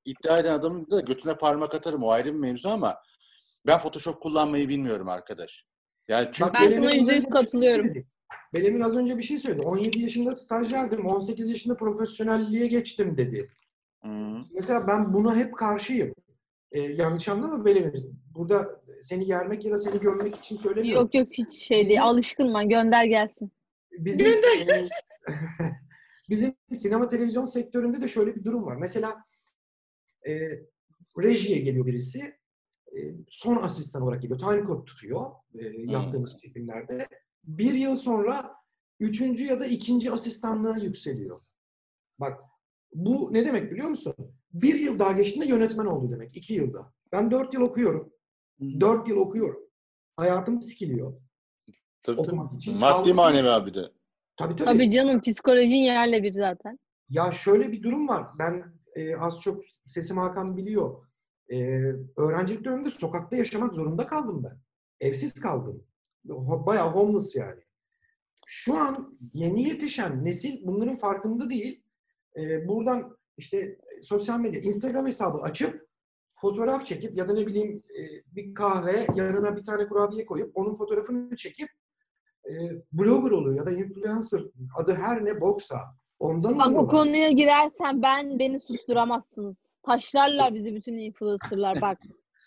[0.05, 2.03] iddia eden adamın da götüne parmak atarım.
[2.03, 2.97] O ayrı bir mevzu ama
[3.67, 5.65] ben Photoshop kullanmayı bilmiyorum arkadaş.
[6.07, 7.93] Yani çünkü Ben sana az yüzde önce yüz bir şey katılıyorum.
[8.53, 9.61] Belemir az önce bir şey söyledi.
[9.61, 13.51] 17 yaşında stajyerdim, 18 yaşında profesyonelliğe geçtim dedi.
[14.03, 14.37] Hı.
[14.51, 16.13] Mesela ben buna hep karşıyım.
[16.71, 18.05] Ee, yanlış anlama Belemir.
[18.35, 21.03] Burada seni yermek ya da seni gömmek için söylemiyorum.
[21.03, 22.03] Yok yok hiç şey değil.
[22.03, 22.69] Alışkın ben.
[22.69, 23.51] Gönder gelsin.
[23.91, 24.27] Bizim,
[26.29, 28.75] bizim sinema televizyon sektöründe de şöyle bir durum var.
[28.75, 29.23] Mesela
[30.27, 30.31] e,
[31.21, 32.19] rejiye geliyor birisi.
[32.97, 32.99] e,
[33.29, 34.39] son asistan olarak geliyor.
[34.39, 37.07] Time code tutuyor e, yaptığımız çekimlerde.
[37.43, 38.55] Bir yıl sonra
[38.99, 41.41] üçüncü ya da ikinci asistanlığa yükseliyor.
[42.19, 42.39] Bak
[42.93, 44.15] bu ne demek biliyor musun?
[44.53, 46.37] Bir yıl daha geçtiğinde yönetmen oldu demek.
[46.37, 46.93] iki yılda.
[47.11, 48.13] Ben dört yıl okuyorum.
[48.79, 49.61] Dört yıl okuyorum.
[50.17, 51.13] Hayatım sikiliyor.
[52.03, 52.57] Tabii, Okumak tabii.
[52.57, 53.91] için Maddi manevi abi de.
[54.37, 54.65] Tabii tabii.
[54.69, 56.79] Tabii canım psikolojin yerle bir zaten.
[57.09, 58.27] Ya şöyle bir durum var.
[58.39, 58.63] Ben
[58.95, 61.05] e, az çok sesim Hakan biliyor.
[61.53, 61.57] E,
[62.17, 64.57] öğrencilik döneminde sokakta yaşamak zorunda kaldım ben.
[65.07, 65.83] Evsiz kaldım.
[66.27, 67.61] Ho- Bayağı homeless yani.
[68.47, 71.83] Şu an yeni yetişen nesil bunların farkında değil.
[72.39, 75.87] e, buradan işte sosyal medya, Instagram hesabı açıp
[76.33, 78.01] fotoğraf çekip ya da ne bileyim e,
[78.35, 81.69] bir kahve yanına bir tane kurabiye koyup onun fotoğrafını çekip
[82.45, 82.51] e,
[82.91, 84.41] blogger oluyor ya da influencer
[84.77, 85.77] adı her ne boksa
[86.19, 86.87] ondan Bak oluyorlar.
[86.91, 89.55] konuya girersen ben beni susturamazsınız.
[89.85, 91.97] Taşlarlar bizi bütün influencerlar bak.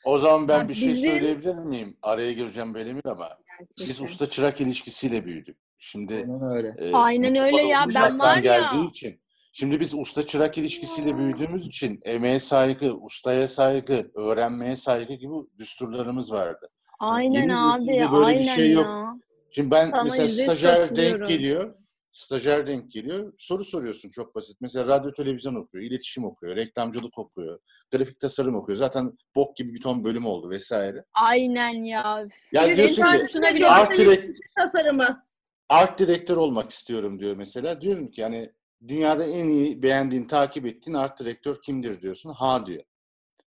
[0.05, 1.97] O zaman ben Bak bir şey bizim- söyleyebilir miyim?
[2.03, 3.29] Araya gireceğim Belemir ama
[3.61, 4.05] biz Gerçekten.
[4.05, 5.59] usta çırak ilişkisiyle büyüdük.
[5.79, 6.75] Şimdi Aynen öyle.
[6.79, 9.21] e, Aynen bu öyle ya, ben var ya- geldiği için.
[9.57, 16.33] Şimdi biz usta çırak ilişkisiyle büyüdüğümüz için emeğe saygı, ustaya saygı, öğrenmeye saygı gibi düsturlarımız
[16.33, 16.69] vardı.
[17.01, 17.87] Aynen Yeni abi.
[17.87, 18.85] böyle bir aynen şey yok.
[18.87, 19.15] ya.
[19.51, 21.29] Şimdi ben Sana mesela yüzde yüz stajyer denk katılıyorum.
[21.29, 21.75] geliyor.
[22.13, 23.33] Stajyer denk geliyor.
[23.39, 24.57] Soru soruyorsun çok basit.
[24.61, 27.59] Mesela radyo televizyon okuyor, iletişim okuyor, reklamcılık okuyor,
[27.93, 28.79] grafik tasarım okuyor.
[28.79, 31.05] Zaten bok gibi bir ton bölüm oldu vesaire.
[31.15, 32.27] Aynen ya.
[32.53, 35.25] Ya Bir diyorsun ki bile art, direkt, tasarımı.
[35.69, 37.81] art direktör olmak istiyorum diyor mesela.
[37.81, 38.51] Diyorum ki yani
[38.89, 42.31] dünyada en iyi beğendiğin, takip ettiğin art direktör kimdir diyorsun.
[42.31, 42.83] Ha diyor.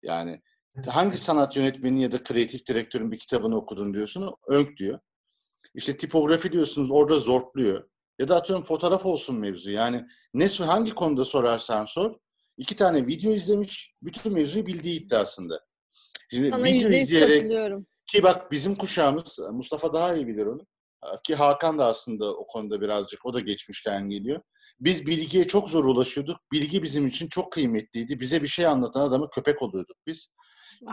[0.03, 0.41] Yani
[0.87, 4.35] hangi sanat yönetmeni ya da kreatif direktörün bir kitabını okudun diyorsun.
[4.47, 4.99] Önk diyor.
[5.75, 7.89] İşte tipografi diyorsunuz orada zortluyor.
[8.19, 9.71] Ya da atıyorum fotoğraf olsun mevzu.
[9.71, 12.15] Yani ne hangi konuda sorarsan sor.
[12.57, 15.65] iki tane video izlemiş, bütün mevzuyu bildiği iddiasında.
[16.31, 17.51] Şimdi Sana video izleyerek
[18.07, 20.65] ki bak bizim kuşağımız, Mustafa daha iyi bilir onu.
[21.23, 24.41] Ki Hakan da aslında o konuda birazcık, o da geçmişten geliyor.
[24.79, 26.37] Biz bilgiye çok zor ulaşıyorduk.
[26.51, 28.19] Bilgi bizim için çok kıymetliydi.
[28.19, 30.27] Bize bir şey anlatan adamı köpek oluyorduk biz.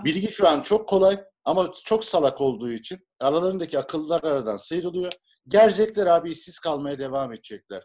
[0.05, 5.13] Bilgi şu an çok kolay ama çok salak olduğu için aralarındaki akıllar aradan sıyrılıyor.
[5.49, 7.83] Gerçekler abi işsiz kalmaya devam edecekler.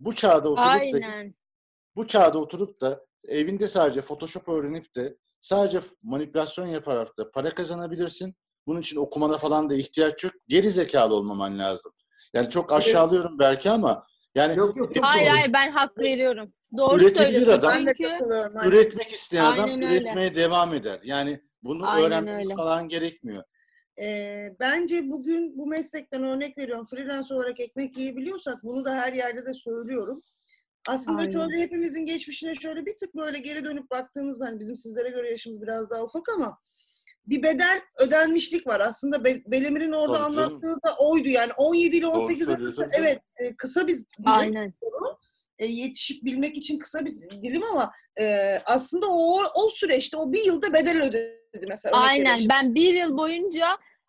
[0.00, 1.34] Bu çağda oturup da Aynen.
[1.96, 8.34] bu çağda oturup da evinde sadece Photoshop öğrenip de sadece manipülasyon yaparak da para kazanabilirsin.
[8.68, 10.32] Bunun için okumana falan da ihtiyaç yok.
[10.48, 11.92] Geri zekalı olmaman lazım.
[12.34, 15.36] Yani çok aşağılıyorum belki ama yani Yok yok Hayır doğru.
[15.36, 16.52] hayır ben hak veriyorum.
[16.78, 17.52] Doğru Üretebilir söylüyorsun.
[17.66, 17.72] adam.
[17.76, 20.00] Ben de Çünkü üretmek isteyen adam Aynen öyle.
[20.00, 21.00] üretmeye devam eder.
[21.04, 22.56] Yani bunu Aynen öğrenmemiz öyle.
[22.56, 23.42] falan gerekmiyor.
[24.00, 26.86] Ee, bence bugün bu meslekten örnek veriyorum.
[26.86, 30.22] Freelance olarak ekmek yiyebiliyorsak bunu da her yerde de söylüyorum.
[30.88, 31.32] Aslında Aynen.
[31.32, 35.62] şöyle hepimizin geçmişine şöyle bir tık böyle geri dönüp baktığınızda hani bizim sizlere göre yaşımız
[35.62, 36.58] biraz daha ufak ama
[37.30, 38.80] bir bedel ödenmişlik var.
[38.80, 40.48] Aslında Be- Belemir'in orada Tabii canım.
[40.48, 41.28] anlattığı da oydu.
[41.28, 44.74] Yani 17 ile Doğru 18 arası evet e, kısa bir dilim aynen.
[45.58, 47.12] e, yetişip bilmek için kısa bir
[47.42, 51.96] dilim ama e, aslında o o süreçte o bir yılda bedel ödedi mesela.
[51.96, 52.40] Aynen.
[52.48, 53.66] Ben bir yıl boyunca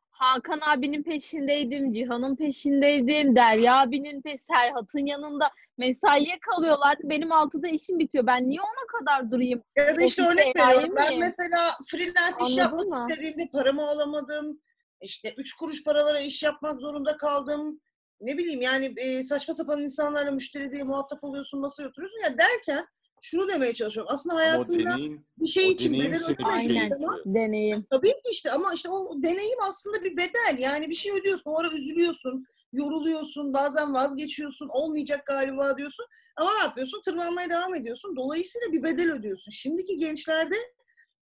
[0.09, 5.49] Hakan abinin peşindeydim, Cihan'ın peşindeydim, Derya abinin peş, Serhat'ın yanında
[5.79, 7.01] mesaiye kalıyorlardı.
[7.03, 8.27] Benim altıda işim bitiyor.
[8.27, 9.63] Ben niye ona kadar durayım?
[9.77, 10.93] Ya da işte örnek veriyorum.
[10.95, 11.19] Ben miyim?
[11.19, 13.07] mesela freelance iş Anladın yapmak mı?
[13.09, 14.61] istediğimde paramı alamadım.
[15.01, 17.81] İşte üç kuruş paralara iş yapmak zorunda kaldım.
[18.21, 22.19] Ne bileyim yani e, saçma sapan insanlarla müşteri diye muhatap oluyorsun, masaya oturuyorsun.
[22.23, 22.85] Ya derken
[23.21, 24.13] şunu demeye çalışıyorum.
[24.13, 26.89] Aslında hayatında deneyim, bir şey için deneyim bedel şey Aynen.
[26.89, 27.21] zaman.
[27.25, 27.85] Deneyim.
[27.91, 30.57] Tabii ki işte ama işte o deneyim aslında bir bedel.
[30.59, 31.51] Yani bir şey ödüyorsun.
[31.51, 36.05] O ara üzülüyorsun, yoruluyorsun, bazen vazgeçiyorsun, olmayacak galiba diyorsun.
[36.35, 37.01] Ama ne yapıyorsun?
[37.01, 38.15] Tırmanmaya devam ediyorsun.
[38.15, 39.51] Dolayısıyla bir bedel ödüyorsun.
[39.51, 40.55] Şimdiki gençlerde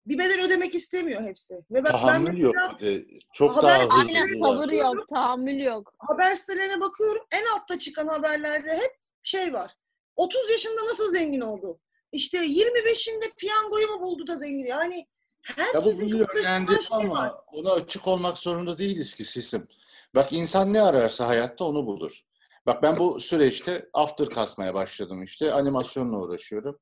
[0.08, 1.54] bir bedel ödemek istemiyor hepsi.
[1.72, 2.56] Ve bak ben Tahammül yok.
[2.56, 3.20] mesela bir de.
[3.34, 3.94] Çok Haber- daha hızlı.
[4.00, 5.94] Aynen sabır yok, tahammül yok.
[6.00, 7.22] haber sitelerine bakıyorum.
[7.36, 8.92] En altta çıkan haberlerde hep
[9.24, 9.72] şey var.
[10.16, 11.80] 30 yaşında nasıl zengin oldu?
[12.12, 14.66] İşte 25'inde piyangoyu mu buldu da zengin?
[14.66, 17.04] Yani Ya bu herkesin bir kafasında yönlendirme şey var.
[17.06, 19.68] ama ona açık olmak zorunda değiliz ki sisim.
[20.16, 22.22] Bak insan ne ararsa hayatta onu bulur.
[22.66, 25.54] Bak ben bu süreçte after kasmaya başladım işte.
[25.54, 26.80] Animasyonla uğraşıyorum.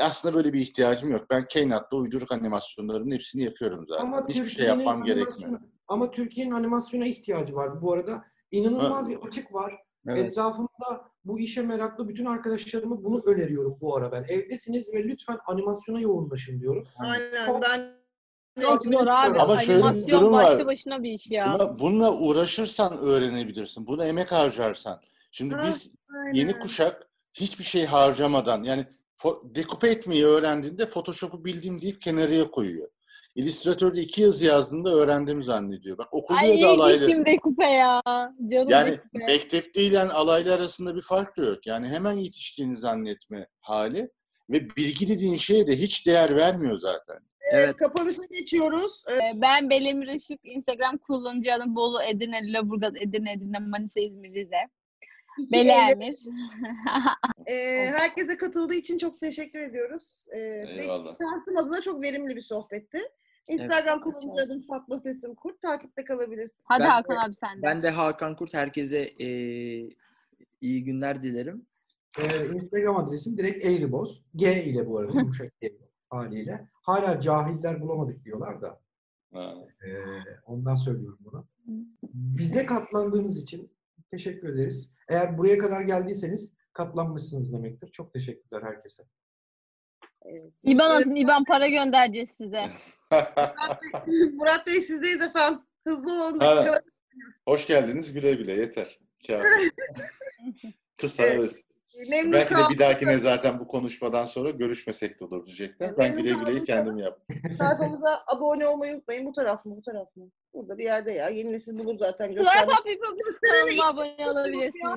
[0.00, 1.26] Aslında böyle bir ihtiyacım yok.
[1.30, 4.06] Ben Keynote'da uyduruk animasyonların hepsini yapıyorum zaten.
[4.06, 5.60] Ama Hiçbir şey yapmam gerekmiyor.
[5.88, 8.24] Ama Türkiye'nin animasyona ihtiyacı var bu arada.
[8.50, 9.10] İnanılmaz Ha.
[9.10, 9.74] bir açık var.
[10.08, 10.18] Evet.
[10.18, 14.24] Etrafımda bu işe meraklı bütün arkadaşlarıma bunu öneriyorum bu ara ben.
[14.28, 16.86] Evdesiniz ve lütfen animasyona yoğunlaşın diyorum.
[16.98, 17.96] Aynen ben
[18.60, 19.38] Çok zor abi.
[19.38, 20.44] Ama şöyle bir Animasyon durum var.
[20.44, 21.54] başlı başına bir iş ya.
[21.58, 23.86] Buna, bununla uğraşırsan öğrenebilirsin.
[23.86, 25.00] Buna emek harcarsan.
[25.30, 26.34] Şimdi Ha, biz Aynen.
[26.34, 28.84] yeni kuşak hiçbir şey harcamadan yani
[29.18, 32.88] fo- dekupe etmeyi öğrendiğinde Photoshop'u bildiğim deyip kenarıya koyuyor.
[33.34, 35.98] İllüstratörde iki yazı yazdığında öğrendim zannediyor.
[35.98, 37.04] Bak okulda Ay da ilk alaylı.
[37.04, 38.02] işim de kupe ya.
[38.50, 39.24] Canım Yani kupe.
[39.26, 41.66] mektep değil yani alaylı arasında bir fark da yok.
[41.66, 44.10] Yani hemen yetiştiğini zannetme hali
[44.50, 47.16] ve bilgi dediğin şeye de hiç değer vermiyor zaten.
[47.52, 47.76] Evet.
[47.76, 49.04] Kapanışa geçiyoruz.
[49.10, 50.40] Ee, Ee, Ben Belemir Işık.
[50.44, 54.56] Instagram kullanıcı adım Bolu, Edirne, Lüleburgaz, Edirne, Edirne, Manisa, İzmir, Rize.
[55.38, 56.16] iki Beli Eylül- Emir.
[57.46, 60.24] Ee, herkese katıldığı için çok teşekkür ediyoruz.
[60.32, 60.38] Ee,
[60.80, 61.16] Eyvallah.
[61.20, 62.98] Şansım adına çok verimli bir sohbetti.
[63.48, 64.14] Instagram Evet.
[64.14, 65.62] kullanıcı adım Fatma Sesim Kurt.
[65.62, 66.56] Takipte kalabilirsin.
[66.64, 67.62] Hadi Ben- Hakan abi sen de.
[67.62, 69.26] Ben de Hakan Kurt herkese e,
[70.60, 71.66] iyi günler dilerim.
[72.18, 74.22] Ee, Instagram adresim direkt Eğriboz.
[74.36, 75.72] G ile bu arada yumuşak G
[76.08, 76.68] haliyle.
[76.72, 78.80] Hala cahiller bulamadık diyorlar da.
[79.34, 79.98] Ee,
[80.46, 81.46] ondan söylüyorum bunu.
[82.14, 83.72] Bize katlandığınız için
[84.10, 84.92] teşekkür ederiz.
[85.08, 87.88] Eğer buraya kadar geldiyseniz katlanmışsınız demektir.
[87.90, 89.02] Çok teşekkürler herkese.
[90.22, 90.52] Evet.
[90.62, 92.64] İban atın, İban para göndereceğiz size.
[93.10, 95.60] Murat Bey, Murat Bey sizdeyiz efendim.
[95.86, 96.38] Hızlı olun.
[96.38, 96.80] Ha.
[97.48, 98.98] Hoş geldiniz güle güle yeter.
[99.26, 99.44] Kâfi.
[100.96, 101.62] Kısa Evet.
[101.96, 105.98] Memnun Belki de bir dahakine zaten bu konuşmadan sonra görüşmesek de olur diyecekler.
[105.98, 107.36] Ben güle güleyi kendim yaptım.
[107.58, 109.26] Sayfamıza abone olmayı unutmayın.
[109.26, 109.76] Bu taraf mı?
[109.76, 110.24] Bu taraf mı?
[110.54, 111.28] Burada bir yerde ya.
[111.28, 112.26] Yeni nesil bulur zaten.
[112.26, 112.80] Swipe Göstermek.
[112.80, 114.94] up yapıp kanalıma abone olabilirsiniz.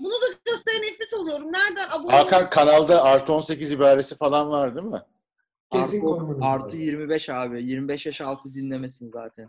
[0.00, 1.52] Bunu da gösteren nefret oluyorum.
[1.52, 5.02] Nereden abone Hakan kanalda artı 18 ibaresi falan var değil mi?
[5.72, 6.80] Kesin Artı, artı lazım.
[6.80, 7.64] 25 abi.
[7.64, 9.48] 25 yaş altı dinlemesin zaten.